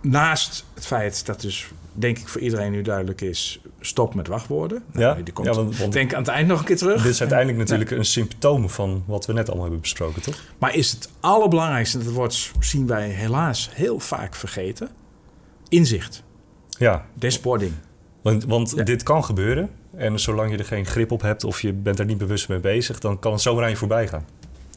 naast 0.00 0.66
het 0.74 0.86
feit 0.86 1.26
dat 1.26 1.40
dus, 1.40 1.70
denk 1.94 2.18
ik 2.18 2.28
voor 2.28 2.40
iedereen 2.40 2.72
nu 2.72 2.82
duidelijk 2.82 3.20
is, 3.20 3.60
stop 3.80 4.14
met 4.14 4.26
wachtwoorden. 4.28 4.82
Ja? 4.92 5.00
Nou, 5.00 5.22
die 5.22 5.32
komt, 5.34 5.46
Ja, 5.46 5.54
want- 5.54 5.76
want- 5.78 5.92
denk 5.92 6.14
aan 6.14 6.20
het 6.22 6.30
eind 6.30 6.48
nog 6.48 6.58
een 6.58 6.64
keer 6.64 6.76
terug. 6.76 7.02
Dit 7.02 7.12
is 7.12 7.20
uiteindelijk 7.20 7.58
natuurlijk 7.58 7.90
een 7.90 8.04
symptoom 8.04 8.68
van 8.70 9.02
wat 9.06 9.26
we 9.26 9.32
net 9.32 9.46
allemaal 9.46 9.62
hebben 9.64 9.80
besproken, 9.80 10.22
toch? 10.22 10.42
Maar 10.58 10.74
is 10.74 10.90
het 10.90 11.10
allerbelangrijkste, 11.20 11.98
en 11.98 12.04
dat 12.04 12.12
wordt, 12.12 12.50
zien 12.60 12.86
wij 12.86 13.08
helaas 13.08 13.70
heel 13.72 13.98
vaak 14.00 14.34
vergeten, 14.34 14.88
inzicht, 15.68 16.22
Ja, 16.68 17.06
dashboarding. 17.14 17.72
want, 18.22 18.44
want 18.44 18.72
Ja. 18.76 18.82
dit 18.82 19.02
kan 19.02 19.24
gebeuren. 19.24 19.70
En 19.96 20.20
zolang 20.20 20.50
je 20.50 20.56
er 20.56 20.64
geen 20.64 20.86
grip 20.86 21.10
op 21.10 21.20
hebt 21.22 21.44
of 21.44 21.60
je 21.60 21.72
bent 21.72 21.98
er 21.98 22.04
niet 22.04 22.18
bewust 22.18 22.48
mee 22.48 22.58
bezig, 22.60 22.98
dan 22.98 23.18
kan 23.18 23.32
het 23.32 23.40
zomaar 23.40 23.64
aan 23.64 23.70
je 23.70 23.76
voorbij 23.76 24.08
gaan. 24.08 24.24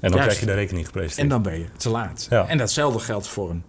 En 0.01 0.09
dan 0.09 0.11
Juist. 0.11 0.23
krijg 0.25 0.39
je 0.39 0.45
de 0.45 0.53
rekening 0.53 0.85
gepresenteerd. 0.85 1.21
En 1.23 1.29
dan 1.29 1.41
ben 1.41 1.59
je 1.59 1.65
te 1.77 1.89
laat. 1.89 2.27
Ja. 2.29 2.47
En 2.47 2.57
datzelfde 2.57 2.99
geldt 2.99 3.27
voor 3.27 3.49
een, 3.49 3.63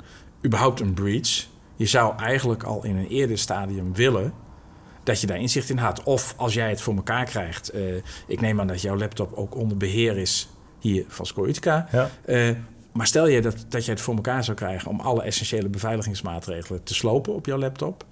überhaupt 0.45 0.81
een 0.81 0.95
breach. 0.95 1.47
Je 1.79 1.87
zou 1.87 2.19
eigenlijk 2.19 2.63
al 2.63 2.85
in 2.85 2.97
een 2.97 3.07
eerder 3.07 3.39
stadium 3.39 3.95
willen 3.95 4.33
dat 5.03 5.21
je 5.21 5.27
daar 5.27 5.39
inzicht 5.39 5.71
in 5.71 5.79
had. 5.79 6.03
Of 6.03 6.35
als 6.37 6.55
jij 6.55 6.69
het 6.69 6.81
voor 6.81 6.95
elkaar 6.95 7.25
krijgt. 7.25 7.69
eh, 7.69 7.83
ik 8.27 8.41
neem 8.41 8.61
aan 8.61 8.67
dat 8.67 8.81
jouw 8.81 8.97
laptop 8.97 9.33
ook 9.33 9.55
onder 9.55 9.77
beheer 9.77 10.17
is 10.17 10.49
hier 10.79 11.05
van 11.09 11.27
Scorutica. 11.27 11.89
Ja. 11.93 12.11
Eh, 12.25 12.51
maar 12.93 13.07
stel 13.07 13.29
je 13.29 13.41
dat, 13.41 13.65
dat 13.69 13.85
je 13.85 13.91
het 13.91 14.01
voor 14.01 14.15
elkaar 14.15 14.45
zou 14.45 14.57
krijgen 14.57 14.91
om 14.91 15.01
alle 15.01 15.23
essentiële 15.23 15.69
beveiligingsmaatregelen 15.69 16.83
te 16.83 16.95
slopen 16.95 17.35
op 17.35 17.47
jouw 17.47 17.59
laptop. 17.59 18.05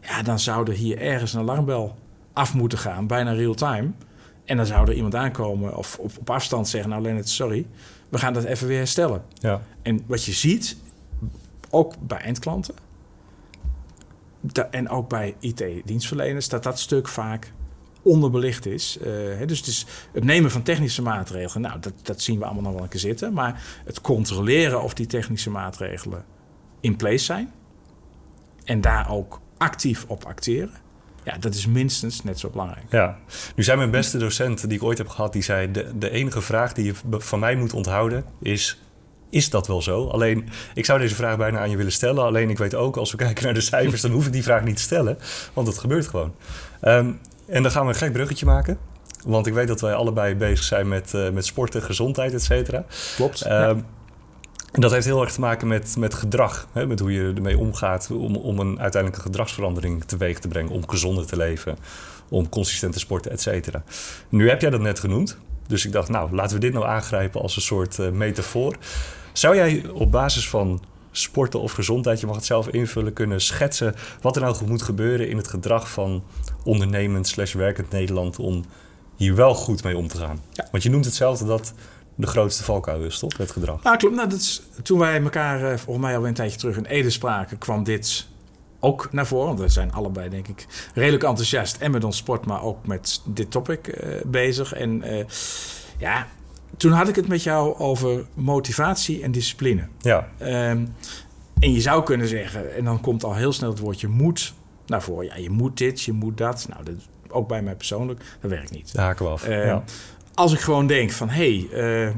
Ja, 0.00 0.22
dan 0.22 0.38
zou 0.38 0.70
er 0.70 0.76
hier 0.76 0.98
ergens 0.98 1.32
een 1.32 1.40
alarmbel 1.40 1.96
af 2.32 2.54
moeten 2.54 2.78
gaan, 2.78 3.06
bijna 3.06 3.32
real-time. 3.32 3.90
En 4.44 4.56
dan 4.56 4.66
zou 4.66 4.88
er 4.88 4.94
iemand 4.94 5.14
aankomen 5.14 5.76
of 5.76 5.98
op, 5.98 6.10
op 6.18 6.30
afstand 6.30 6.68
zeggen: 6.68 6.90
Nou, 6.90 7.02
Lennart, 7.02 7.28
sorry, 7.28 7.66
we 8.08 8.18
gaan 8.18 8.32
dat 8.32 8.44
even 8.44 8.66
weer 8.66 8.78
herstellen. 8.78 9.22
Ja. 9.34 9.62
En 9.82 10.04
wat 10.06 10.24
je 10.24 10.32
ziet, 10.32 10.76
ook 11.70 11.94
bij 12.00 12.18
eindklanten 12.18 12.74
en 14.70 14.88
ook 14.88 15.08
bij 15.08 15.34
IT-dienstverleners, 15.40 16.48
dat 16.48 16.62
dat 16.62 16.78
stuk 16.78 17.08
vaak 17.08 17.52
onderbelicht 18.02 18.66
is. 18.66 18.98
Eh, 18.98 19.46
dus 19.46 19.86
het, 20.12 20.24
nemen 20.24 20.50
van 20.50 20.62
technische 20.62 21.02
maatregelen, 21.02 21.68
nou, 21.68 21.80
dat, 21.80 21.92
dat 22.02 22.20
zien 22.20 22.38
we 22.38 22.44
allemaal 22.44 22.62
nog 22.62 22.72
wel 22.72 22.82
een 22.82 22.88
keer 22.88 23.00
zitten. 23.00 23.32
Maar 23.32 23.62
het 23.84 24.00
controleren 24.00 24.82
of 24.82 24.94
die 24.94 25.06
technische 25.06 25.50
maatregelen 25.50 26.24
in 26.80 26.96
place 26.96 27.24
zijn 27.24 27.52
en 28.64 28.80
daar 28.80 29.10
ook 29.10 29.40
actief 29.56 30.04
op 30.08 30.24
acteren, 30.24 30.80
ja, 31.24 31.38
dat 31.38 31.54
is 31.54 31.66
minstens 31.66 32.22
net 32.22 32.38
zo 32.38 32.50
belangrijk. 32.50 32.84
Ja, 32.90 33.18
nu 33.54 33.62
zei 33.62 33.76
mijn 33.78 33.90
beste 33.90 34.18
docent 34.18 34.68
die 34.68 34.78
ik 34.78 34.82
ooit 34.82 34.98
heb 34.98 35.08
gehad, 35.08 35.32
die 35.32 35.42
zei: 35.42 35.70
de, 35.94 36.10
enige 36.10 36.40
vraag 36.40 36.72
die 36.72 36.84
je 36.84 36.94
van 37.10 37.38
mij 37.38 37.56
moet 37.56 37.72
onthouden 37.72 38.24
is. 38.40 38.82
Is 39.32 39.50
dat 39.50 39.66
wel 39.66 39.82
zo? 39.82 40.06
Alleen, 40.06 40.48
ik 40.74 40.84
zou 40.84 40.98
deze 40.98 41.14
vraag 41.14 41.36
bijna 41.36 41.58
aan 41.58 41.70
je 41.70 41.76
willen 41.76 41.92
stellen. 41.92 42.24
Alleen, 42.24 42.50
ik 42.50 42.58
weet 42.58 42.74
ook, 42.74 42.96
als 42.96 43.10
we 43.10 43.16
kijken 43.26 43.44
naar 43.44 43.54
de 43.54 43.60
cijfers, 43.60 44.00
dan 44.00 44.10
hoef 44.10 44.26
ik 44.26 44.32
die 44.32 44.42
vraag 44.42 44.64
niet 44.64 44.76
te 44.76 44.82
stellen. 44.82 45.18
Want 45.52 45.66
het 45.66 45.78
gebeurt 45.78 46.06
gewoon. 46.06 46.34
Ehm, 46.80 47.10
en 47.46 47.62
dan 47.62 47.70
gaan 47.70 47.82
we 47.86 47.92
een 47.92 47.98
gek 47.98 48.12
bruggetje 48.12 48.46
maken. 48.46 48.78
Want 49.26 49.46
ik 49.46 49.54
weet 49.54 49.68
dat 49.68 49.80
wij 49.80 49.94
allebei 49.94 50.34
bezig 50.34 50.64
zijn 50.64 50.88
met, 50.88 51.14
eh, 51.14 51.30
met 51.30 51.46
sporten, 51.46 51.82
gezondheid, 51.82 52.32
et 52.34 52.42
cetera. 52.42 52.84
Klopt? 53.16 53.42
Ehm, 53.42 53.78
En 54.72 54.80
dat 54.80 54.90
heeft 54.90 55.06
heel 55.06 55.20
erg 55.20 55.32
te 55.32 55.40
maken 55.40 55.68
met, 55.68 55.96
met 55.98 56.14
gedrag. 56.14 56.66
Hè? 56.72 56.86
Met 56.86 57.00
hoe 57.00 57.12
je 57.12 57.32
ermee 57.36 57.58
omgaat 57.58 58.08
om, 58.10 58.36
om 58.36 58.58
een 58.58 58.80
uiteindelijke 58.80 59.24
gedragsverandering 59.26 60.04
teweeg 60.04 60.38
te 60.38 60.48
brengen. 60.48 60.72
Om 60.72 60.88
gezonder 60.88 61.26
te 61.26 61.36
leven, 61.36 61.76
om 62.28 62.48
consistent 62.48 62.92
te 62.92 62.98
sporten, 62.98 63.30
et 63.30 63.40
cetera. 63.40 63.82
Nu 64.28 64.48
heb 64.48 64.60
jij 64.60 64.70
dat 64.70 64.80
net 64.80 65.00
genoemd. 65.00 65.38
Dus 65.66 65.84
ik 65.86 65.92
dacht, 65.92 66.08
nou, 66.08 66.34
laten 66.34 66.54
we 66.54 66.60
dit 66.60 66.72
nou 66.72 66.86
aangrijpen 66.86 67.40
als 67.40 67.56
een 67.56 67.62
soort 67.62 67.98
eh, 67.98 68.10
metafoor. 68.10 68.76
Zou 69.32 69.56
jij 69.56 69.84
op 69.92 70.10
basis 70.10 70.48
van 70.48 70.82
sporten 71.10 71.60
of 71.60 71.72
gezondheid, 71.72 72.20
je 72.20 72.26
mag 72.26 72.36
het 72.36 72.44
zelf 72.44 72.68
invullen, 72.68 73.12
kunnen 73.12 73.40
schetsen 73.40 73.94
wat 74.20 74.36
er 74.36 74.42
nou 74.42 74.56
moet 74.66 74.82
gebeuren 74.82 75.28
in 75.28 75.36
het 75.36 75.48
gedrag 75.48 75.90
van 75.90 76.24
ondernemend 76.64 77.26
slash 77.26 77.52
werkend 77.52 77.90
Nederland 77.90 78.38
om 78.38 78.64
hier 79.16 79.34
wel 79.34 79.54
goed 79.54 79.82
mee 79.82 79.96
om 79.96 80.08
te 80.08 80.16
gaan? 80.16 80.40
Ja. 80.50 80.68
Want 80.70 80.82
je 80.82 80.90
noemt 80.90 81.04
hetzelfde 81.04 81.46
dat 81.46 81.74
de 82.14 82.26
grootste 82.26 82.64
valkuil 82.64 83.02
is, 83.02 83.18
toch? 83.18 83.36
Het 83.36 83.50
gedrag. 83.50 83.82
Nou, 83.82 83.96
klopt. 83.96 84.14
Nou, 84.14 84.28
dat 84.28 84.38
is, 84.38 84.62
toen 84.82 84.98
wij 84.98 85.22
elkaar 85.22 85.72
eh, 85.72 85.78
volgens 85.78 86.06
mij 86.06 86.16
al 86.16 86.26
een 86.26 86.34
tijdje 86.34 86.58
terug 86.58 86.76
in 86.76 86.84
Ede 86.84 87.10
spraken, 87.10 87.58
kwam 87.58 87.84
dit 87.84 88.26
ook 88.80 89.12
naar 89.12 89.26
voren. 89.26 89.46
Want 89.46 89.60
we 89.60 89.68
zijn 89.68 89.92
allebei, 89.92 90.28
denk 90.28 90.48
ik, 90.48 90.66
redelijk 90.94 91.24
enthousiast. 91.24 91.76
En 91.76 91.90
met 91.90 92.04
ons 92.04 92.16
sport, 92.16 92.46
maar 92.46 92.62
ook 92.62 92.86
met 92.86 93.22
dit 93.24 93.50
topic 93.50 93.86
eh, 93.86 94.24
bezig. 94.26 94.72
En 94.72 95.02
eh, 95.02 95.24
ja, 95.98 96.26
toen 96.76 96.92
had 96.92 97.08
ik 97.08 97.16
het 97.16 97.28
met 97.28 97.42
jou 97.42 97.78
over 97.78 98.24
motivatie 98.34 99.22
en 99.22 99.32
discipline. 99.32 99.86
Ja, 100.00 100.28
Ehm, 100.38 100.86
en 101.58 101.72
je 101.72 101.80
zou 101.80 102.02
kunnen 102.02 102.28
zeggen, 102.28 102.74
en 102.74 102.84
dan 102.84 103.00
komt 103.00 103.24
al 103.24 103.34
heel 103.34 103.52
snel 103.52 103.70
het 103.70 103.78
woordje 103.78 104.08
moet 104.08 104.54
naar 104.86 105.02
voren. 105.02 105.26
Ja, 105.26 105.36
je 105.36 105.50
moet 105.50 105.78
dit, 105.78 106.02
je 106.02 106.12
moet 106.12 106.38
dat. 106.38 106.66
Nou, 106.68 106.84
dat, 106.84 106.94
ook 107.28 107.48
bij 107.48 107.62
mij 107.62 107.74
persoonlijk, 107.76 108.20
dat 108.40 108.50
werkt 108.50 108.70
niet. 108.70 108.94
daar 108.94 109.04
haken 109.04 109.24
we 109.24 109.30
af. 109.30 109.48
Ja. 109.48 109.84
Als 110.34 110.52
ik 110.52 110.60
gewoon 110.60 110.86
denk 110.86 111.10
van, 111.10 111.28
hé, 111.28 111.66
hey, 111.70 112.06
eh, 112.06 112.14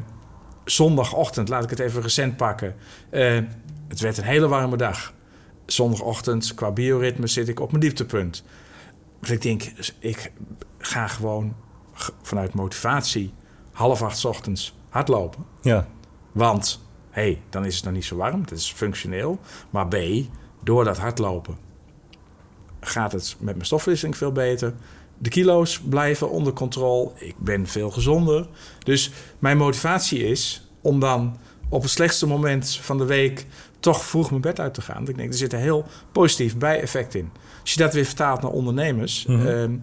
zondagochtend, 0.64 1.49
laat 1.49 1.64
ik 1.64 1.71
het 1.71 1.79
even 1.79 2.03
recent 2.03 2.37
pakken. 2.37 2.75
Eh, 3.11 3.38
het 3.88 4.01
werd 4.01 4.19
een 4.19 4.25
hele 4.25 4.49
warme 4.49 4.77
dag. 4.77 5.12
Zondagochtend, 5.67 6.55
qua 6.55 6.71
bioritme, 6.71 7.27
zit 7.27 7.49
ik 7.49 7.61
op 7.61 7.71
mijn 7.71 7.83
dieptepunt. 7.83 8.45
Dus 9.21 9.31
ik 9.31 9.43
denk, 9.43 9.62
ik 9.99 10.33
ga 10.79 11.07
gewoon 11.07 11.55
vanuit 12.23 12.55
motivatie 12.55 13.33
half 13.74 14.02
acht 14.02 14.18
's 14.18 14.24
ochtends 14.24 14.74
hardlopen. 14.88 15.44
ja, 15.62 15.88
Want, 16.32 16.80
hé, 17.10 17.22
hey, 17.22 17.42
dan 17.50 17.64
is 17.64 17.76
het 17.76 17.84
nog 17.84 17.92
niet 17.94 18.04
zo 18.04 18.16
warm, 18.16 18.40
het 18.40 18.50
is 18.50 18.72
functioneel. 18.72 19.38
Maar 19.70 19.88
B, 19.88 19.96
door 20.62 20.84
dat 20.84 20.98
hardlopen 20.98 21.56
gaat 22.80 23.12
het 23.12 23.37
met 23.38 23.54
mijn 23.54 23.66
stofwisseling 23.66 24.16
veel 24.16 24.32
beter. 24.32 24.74
De 25.18 25.28
kilo's 25.28 25.80
blijven 25.80 26.30
onder 26.30 26.52
controle. 26.52 27.10
Ik 27.14 27.34
ben 27.38 27.66
veel 27.66 27.90
gezonder. 27.90 28.46
Dus 28.84 29.10
mijn 29.38 29.56
motivatie 29.56 30.18
is 30.24 30.68
om 30.80 31.00
dan 31.00 31.37
op 31.68 31.82
het 31.82 31.90
slechtste 31.90 32.26
moment 32.26 32.76
van 32.76 32.98
de 32.98 33.04
week 33.04 33.46
toch 33.80 34.04
vroeg 34.04 34.30
mijn 34.30 34.42
bed 34.42 34.60
uit 34.60 34.74
te 34.74 34.82
gaan. 34.82 35.08
Ik 35.08 35.16
denk, 35.16 35.28
er 35.28 35.38
zit 35.38 35.52
een 35.52 35.58
heel 35.58 35.87
positief 36.12 36.56
bijeffect 36.56 37.14
in. 37.14 37.30
Als 37.60 37.72
je 37.72 37.78
dat 37.78 37.94
weer 37.94 38.04
vertaalt 38.04 38.42
naar 38.42 38.50
ondernemers. 38.50 39.26
Mhm. 39.26 39.46
ehm, 39.46 39.76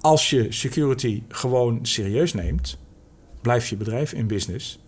als 0.00 0.30
je 0.30 0.52
security 0.52 1.22
gewoon 1.28 1.78
serieus 1.82 2.34
neemt, 2.34 2.78
blijft 3.40 3.68
je 3.68 3.76
bedrijf 3.76 4.12
in 4.12 4.26
business. 4.26 4.80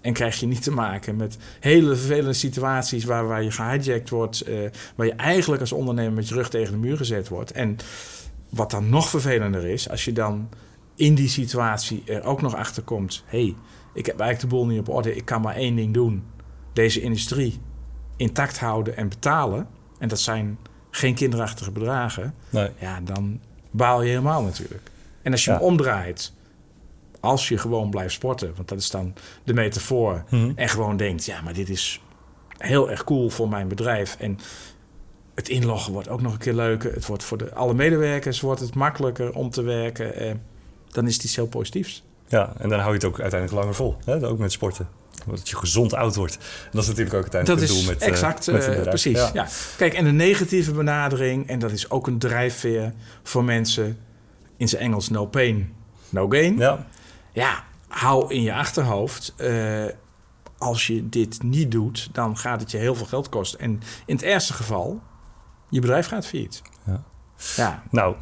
En 0.00 0.12
krijg 0.12 0.40
je 0.40 0.46
niet 0.46 0.62
te 0.62 0.70
maken 0.70 1.16
met 1.16 1.38
hele 1.60 1.96
vervelende 1.96 2.32
situaties 2.32 3.04
waar, 3.04 3.26
waar 3.26 3.42
je 3.42 3.50
gehijacked 3.50 4.10
wordt, 4.10 4.48
uh, 4.48 4.58
waar 4.94 5.06
je 5.06 5.12
eigenlijk 5.12 5.60
als 5.60 5.72
ondernemer 5.72 6.12
met 6.12 6.28
je 6.28 6.34
rug 6.34 6.50
tegen 6.50 6.72
de 6.72 6.78
muur 6.78 6.96
gezet 6.96 7.28
wordt. 7.28 7.52
En 7.52 7.76
wat 8.48 8.70
dan 8.70 8.88
nog 8.88 9.08
vervelender 9.08 9.66
is, 9.66 9.88
als 9.88 10.04
je 10.04 10.12
dan 10.12 10.48
in 10.96 11.14
die 11.14 11.28
situatie 11.28 12.02
er 12.06 12.24
ook 12.24 12.42
nog 12.42 12.54
achter 12.54 12.82
komt: 12.82 13.24
hé, 13.26 13.42
hey, 13.42 13.54
ik 13.94 14.06
heb 14.06 14.20
eigenlijk 14.20 14.50
de 14.50 14.56
boel 14.56 14.66
niet 14.66 14.80
op 14.80 14.88
orde, 14.88 15.16
ik 15.16 15.24
kan 15.24 15.40
maar 15.40 15.54
één 15.54 15.76
ding 15.76 15.94
doen: 15.94 16.24
deze 16.72 17.00
industrie 17.00 17.60
intact 18.16 18.58
houden 18.58 18.96
en 18.96 19.08
betalen. 19.08 19.66
En 19.98 20.08
dat 20.08 20.20
zijn 20.20 20.58
geen 20.90 21.14
kinderachtige 21.14 21.70
bedragen. 21.70 22.34
Nee. 22.50 22.70
Ja, 22.78 23.00
dan 23.00 23.40
baal 23.70 24.02
je 24.02 24.08
helemaal 24.08 24.42
natuurlijk. 24.42 24.90
En 25.22 25.32
als 25.32 25.44
je 25.44 25.50
hem 25.50 25.60
omdraait, 25.60 26.32
als 27.20 27.48
je 27.48 27.58
gewoon 27.58 27.90
blijft 27.90 28.14
sporten, 28.14 28.52
want 28.56 28.68
dat 28.68 28.78
is 28.78 28.90
dan 28.90 29.14
de 29.44 29.54
metafoor, 29.54 30.24
mm 30.30 30.52
en 30.54 30.68
gewoon 30.68 30.96
denkt: 30.96 31.24
ja, 31.24 31.40
maar 31.40 31.52
dit 31.52 31.68
is 31.68 32.00
heel 32.58 32.90
erg 32.90 33.04
cool 33.04 33.30
voor 33.30 33.48
mijn 33.48 33.68
bedrijf. 33.68 34.16
En 34.18 34.38
het 35.34 35.48
inloggen 35.48 35.92
wordt 35.92 36.08
ook 36.08 36.20
nog 36.20 36.32
een 36.32 36.38
keer 36.38 36.54
leuker. 36.54 36.92
Het 36.92 37.06
wordt 37.06 37.22
voor 37.22 37.38
de, 37.38 37.54
alle 37.54 37.74
medewerkers 37.74 38.40
wordt 38.40 38.60
het 38.60 38.74
makkelijker 38.74 39.32
om 39.32 39.50
te 39.50 39.62
werken. 39.62 40.14
Eh, 40.14 40.34
dan 40.88 41.06
is 41.06 41.14
het 41.14 41.24
iets 41.24 41.36
heel 41.36 41.46
positiefs. 41.46 42.04
Ja, 42.26 42.52
en 42.58 42.68
dan 42.68 42.78
hou 42.78 42.90
je 42.90 42.98
het 42.98 43.04
ook 43.04 43.20
uiteindelijk 43.20 43.60
langer 43.60 43.74
vol. 43.74 43.96
Hè? 44.04 44.26
Ook 44.26 44.38
met 44.38 44.52
sporten. 44.52 44.88
Dat 45.26 45.48
je 45.48 45.56
gezond 45.56 45.94
oud 45.94 46.14
wordt. 46.14 46.34
En 46.34 46.70
dat 46.70 46.82
is 46.82 46.88
natuurlijk 46.88 47.16
ook 47.16 47.22
uiteindelijk 47.22 47.60
het 47.60 47.70
doel 47.70 47.84
met 47.84 48.02
eh, 48.02 48.08
exact, 48.08 48.46
met 48.46 48.68
uh, 48.68 48.82
precies. 48.82 49.30
Ja. 49.32 49.46
Kijk, 49.76 49.94
en 49.94 50.04
de 50.04 50.10
negatieve 50.10 50.72
benadering, 50.72 51.48
en 51.48 51.58
dat 51.58 51.70
is 51.70 51.90
ook 51.90 52.06
een 52.06 52.18
drijfveer 52.18 52.92
voor 53.22 53.44
mensen 53.44 53.98
in 54.56 54.68
zijn 54.68 54.82
Engels 54.82 55.08
no 55.08 55.26
pain, 55.26 55.74
no 56.08 56.28
gain. 56.28 56.56
Ja, 56.56 56.86
ja 57.32 57.64
hou 57.88 58.34
in 58.34 58.42
je 58.42 58.54
achterhoofd. 58.54 59.34
Uh, 59.38 59.84
als 60.58 60.86
je 60.86 61.08
dit 61.08 61.42
niet 61.42 61.70
doet, 61.70 62.08
dan 62.12 62.36
gaat 62.36 62.60
het 62.60 62.70
je 62.70 62.78
heel 62.78 62.94
veel 62.94 63.06
geld 63.06 63.28
kosten. 63.28 63.60
En 63.60 63.80
in 64.06 64.14
het 64.14 64.24
ergste 64.24 64.52
geval, 64.52 65.00
je 65.68 65.80
bedrijf 65.80 66.06
gaat 66.06 66.26
failliet. 66.26 66.62
Ja. 66.86 67.02
ja. 67.56 67.82
Nou, 67.90 68.16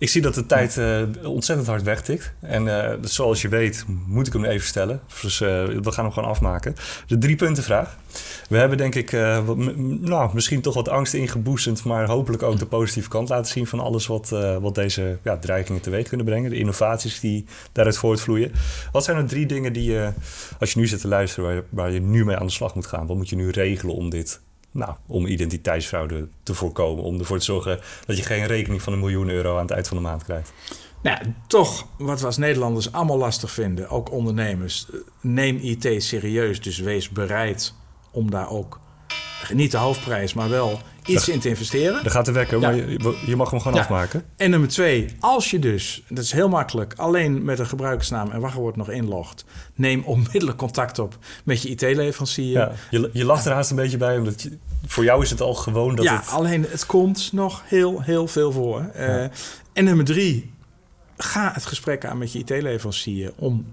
ik 0.00 0.08
zie 0.08 0.22
dat 0.22 0.34
de 0.34 0.46
tijd 0.46 0.76
uh, 0.76 1.02
ontzettend 1.22 1.68
hard 1.68 1.82
wegtikt. 1.82 2.32
En 2.40 2.66
uh, 2.66 2.92
zoals 3.00 3.42
je 3.42 3.48
weet, 3.48 3.84
moet 4.06 4.26
ik 4.26 4.32
hem 4.32 4.44
even 4.44 4.66
stellen. 4.66 5.00
Dus 5.22 5.40
uh, 5.40 5.48
we 5.64 5.92
gaan 5.92 6.04
hem 6.04 6.12
gewoon 6.12 6.28
afmaken. 6.28 6.74
De 7.06 7.18
drie 7.18 7.36
punten 7.36 7.62
vraag. 7.62 7.96
We 8.48 8.56
hebben 8.56 8.78
denk 8.78 8.94
ik 8.94 9.12
nou, 10.00 10.30
misschien 10.34 10.60
toch 10.60 10.74
wat 10.74 10.88
angst 10.88 11.14
ingeboezend... 11.14 11.84
maar 11.84 12.06
hopelijk 12.06 12.42
ook 12.42 12.58
de 12.58 12.66
positieve 12.66 13.08
kant 13.08 13.28
laten 13.28 13.52
zien... 13.52 13.66
van 13.66 13.80
alles 13.80 14.06
wat, 14.06 14.28
wat 14.60 14.74
deze 14.74 15.18
ja, 15.22 15.36
dreigingen 15.38 15.80
teweeg 15.80 16.08
kunnen 16.08 16.26
brengen. 16.26 16.50
De 16.50 16.58
innovaties 16.58 17.20
die 17.20 17.44
daaruit 17.72 17.96
voortvloeien. 17.96 18.52
Wat 18.92 19.04
zijn 19.04 19.16
er 19.16 19.26
drie 19.26 19.46
dingen 19.46 19.72
die 19.72 19.90
je, 19.92 20.12
als 20.58 20.72
je 20.72 20.78
nu 20.78 20.86
zit 20.86 21.00
te 21.00 21.08
luisteren... 21.08 21.44
Waar 21.44 21.54
je, 21.54 21.64
waar 21.70 21.90
je 21.90 22.00
nu 22.00 22.24
mee 22.24 22.36
aan 22.36 22.46
de 22.46 22.52
slag 22.52 22.74
moet 22.74 22.86
gaan? 22.86 23.06
Wat 23.06 23.16
moet 23.16 23.28
je 23.28 23.36
nu 23.36 23.50
regelen 23.50 23.94
om 23.94 24.10
dit 24.10 24.40
nou, 24.70 24.94
om 25.06 25.26
identiteitsfraude 25.26 26.28
te 26.42 26.54
voorkomen. 26.54 27.04
Om 27.04 27.18
ervoor 27.18 27.38
te 27.38 27.44
zorgen 27.44 27.80
dat 28.06 28.16
je 28.16 28.22
geen 28.22 28.46
rekening 28.46 28.82
van 28.82 28.92
een 28.92 28.98
miljoen 28.98 29.28
euro 29.28 29.54
aan 29.54 29.62
het 29.62 29.70
eind 29.70 29.88
van 29.88 29.96
de 29.96 30.02
maand 30.02 30.24
krijgt. 30.24 30.52
Nou, 31.02 31.18
toch 31.46 31.86
wat 31.98 32.20
we 32.20 32.26
als 32.26 32.36
Nederlanders 32.36 32.92
allemaal 32.92 33.18
lastig 33.18 33.50
vinden, 33.50 33.88
ook 33.88 34.10
ondernemers. 34.10 34.86
Neem 35.20 35.56
IT 35.56 36.02
serieus, 36.02 36.60
dus 36.60 36.78
wees 36.78 37.08
bereid 37.08 37.74
om 38.10 38.30
daar 38.30 38.50
ook 38.50 38.80
niet 39.52 39.70
de 39.70 39.76
hoofdprijs, 39.76 40.34
maar 40.34 40.48
wel 40.48 40.80
iets 41.06 41.28
in 41.28 41.40
te 41.40 41.48
investeren. 41.48 42.02
Dan 42.02 42.12
gaat 42.12 42.24
de 42.24 42.32
wekker, 42.32 42.60
maar 42.60 42.74
je, 42.74 43.18
je, 43.26 43.36
mag 43.36 43.50
hem 43.50 43.60
gewoon 43.60 43.80
afmaken. 43.80 44.24
En 44.36 44.50
nummer 44.50 44.68
twee, 44.68 45.06
als 45.20 45.50
je 45.50 45.58
dus, 45.58 46.02
dat 46.08 46.24
is 46.24 46.32
heel 46.32 46.48
makkelijk, 46.48 46.94
alleen 46.96 47.44
met 47.44 47.58
een 47.58 47.66
gebruikersnaam 47.66 48.30
en 48.30 48.40
wachtwoord 48.40 48.76
nog 48.76 48.90
inlogt, 48.90 49.44
neem 49.74 50.02
onmiddellijk 50.04 50.58
contact 50.58 50.98
op 50.98 51.18
met 51.44 51.62
je 51.62 51.68
IT-leverancier. 51.68 52.52
Ja, 52.52 52.72
je, 52.90 53.10
je 53.12 53.24
lacht 53.24 53.46
er 53.46 53.52
haast 53.52 53.70
een 53.70 53.76
beetje 53.76 53.96
bij, 53.96 54.18
omdat 54.18 54.48
voor 54.86 55.04
jou 55.04 55.22
is 55.22 55.30
het 55.30 55.40
al 55.40 55.54
gewoon 55.54 55.94
dat 55.94 56.04
ja, 56.04 56.16
het... 56.16 56.28
alleen 56.28 56.66
het 56.68 56.86
komt 56.86 57.32
nog 57.32 57.62
heel, 57.64 58.02
heel 58.02 58.26
veel 58.26 58.52
voor. 58.52 58.90
Uh, 58.96 59.22
en 59.72 59.84
nummer 59.84 60.04
drie, 60.04 60.52
ga 61.16 61.50
het 61.54 61.66
gesprek 61.66 62.04
aan 62.04 62.18
met 62.18 62.32
je 62.32 62.38
IT-leverancier 62.38 63.32
om 63.36 63.66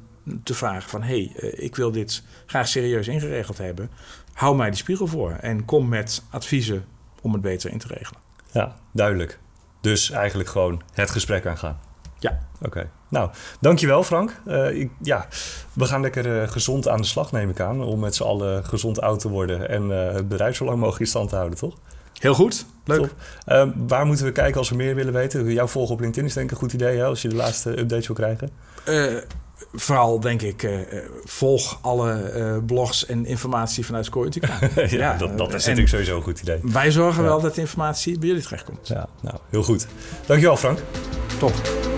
te 0.43 0.53
vragen 0.53 0.89
van... 0.89 1.03
hé, 1.03 1.07
hey, 1.07 1.51
uh, 1.51 1.63
ik 1.63 1.75
wil 1.75 1.91
dit 1.91 2.23
graag 2.45 2.67
serieus 2.67 3.07
ingeregeld 3.07 3.57
hebben. 3.57 3.89
Hou 4.33 4.55
mij 4.55 4.69
die 4.69 4.79
spiegel 4.79 5.07
voor 5.07 5.31
en 5.31 5.65
kom 5.65 5.87
met 5.87 6.23
adviezen 6.29 6.85
om 7.21 7.33
het 7.33 7.41
beter 7.41 7.71
in 7.71 7.77
te 7.77 7.87
regelen. 7.87 8.21
Ja, 8.51 8.75
duidelijk. 8.91 9.39
Dus 9.81 10.11
eigenlijk 10.11 10.49
gewoon 10.49 10.81
het 10.93 11.09
gesprek 11.09 11.45
aangaan. 11.45 11.79
Ja. 12.19 12.39
Oké. 12.61 12.89
Nou, 13.09 13.29
dankjewel 13.59 14.03
Frank. 14.03 14.41
Uh, 14.47 14.79
ik, 14.79 14.91
ja, 15.01 15.27
we 15.73 15.85
gaan 15.85 16.01
lekker 16.01 16.41
uh, 16.41 16.47
gezond 16.47 16.87
aan 16.87 17.01
de 17.01 17.07
slag, 17.07 17.31
neem 17.31 17.49
ik 17.49 17.59
aan. 17.59 17.83
Om 17.83 17.99
met 17.99 18.15
z'n 18.15 18.23
allen 18.23 18.65
gezond 18.65 19.01
oud 19.01 19.19
te 19.19 19.29
worden 19.29 19.69
en 19.69 19.89
uh, 19.89 20.11
het 20.11 20.27
bedrijf 20.27 20.55
zo 20.55 20.65
lang 20.65 20.77
mogelijk 20.77 21.01
in 21.01 21.07
stand 21.07 21.29
te 21.29 21.35
houden, 21.35 21.57
toch? 21.57 21.75
Heel 22.19 22.33
goed. 22.33 22.65
Leuk. 22.85 23.13
Ehm, 23.45 23.71
waar 23.87 24.05
moeten 24.05 24.25
we 24.25 24.31
kijken 24.31 24.57
als 24.57 24.69
we 24.69 24.75
meer 24.75 24.95
willen 24.95 25.13
weten? 25.13 25.53
Jouw 25.53 25.67
volgen 25.67 25.93
op 25.93 25.99
LinkedIn 25.99 26.25
is 26.25 26.33
denk 26.33 26.45
ik 26.45 26.51
een 26.51 26.61
goed 26.61 26.73
idee, 26.73 26.97
hè, 26.97 27.05
als 27.05 27.21
je 27.21 27.27
de 27.27 27.35
laatste 27.35 27.79
updates 27.79 28.07
wil 28.07 28.15
krijgen 28.15 28.49
vooral 29.73 30.19
denk 30.19 30.41
ik, 30.41 30.63
uh, 30.63 30.79
volg 31.23 31.79
alle 31.81 32.33
uh, 32.35 32.57
blogs 32.65 33.05
en 33.05 33.25
informatie 33.25 33.85
vanuit 33.85 34.05
Scoretica. 34.05 34.59
ja, 34.75 34.85
ja, 34.89 35.17
dat, 35.17 35.37
dat 35.37 35.53
is 35.53 35.61
natuurlijk 35.61 35.89
sowieso 35.89 36.15
een 36.15 36.23
goed 36.23 36.39
idee. 36.39 36.59
Wij 36.63 36.91
zorgen 36.91 37.23
wel 37.23 37.41
dat 37.41 37.55
de 37.55 37.61
informatie 37.61 38.19
bij 38.19 38.27
jullie 38.27 38.43
terechtkomt. 38.43 38.87
Ja, 38.87 39.07
nou, 39.21 39.37
heel 39.49 39.63
goed. 39.63 39.87
Dankjewel 40.25 40.57
Frank. 40.57 40.79
Top. 41.39 41.95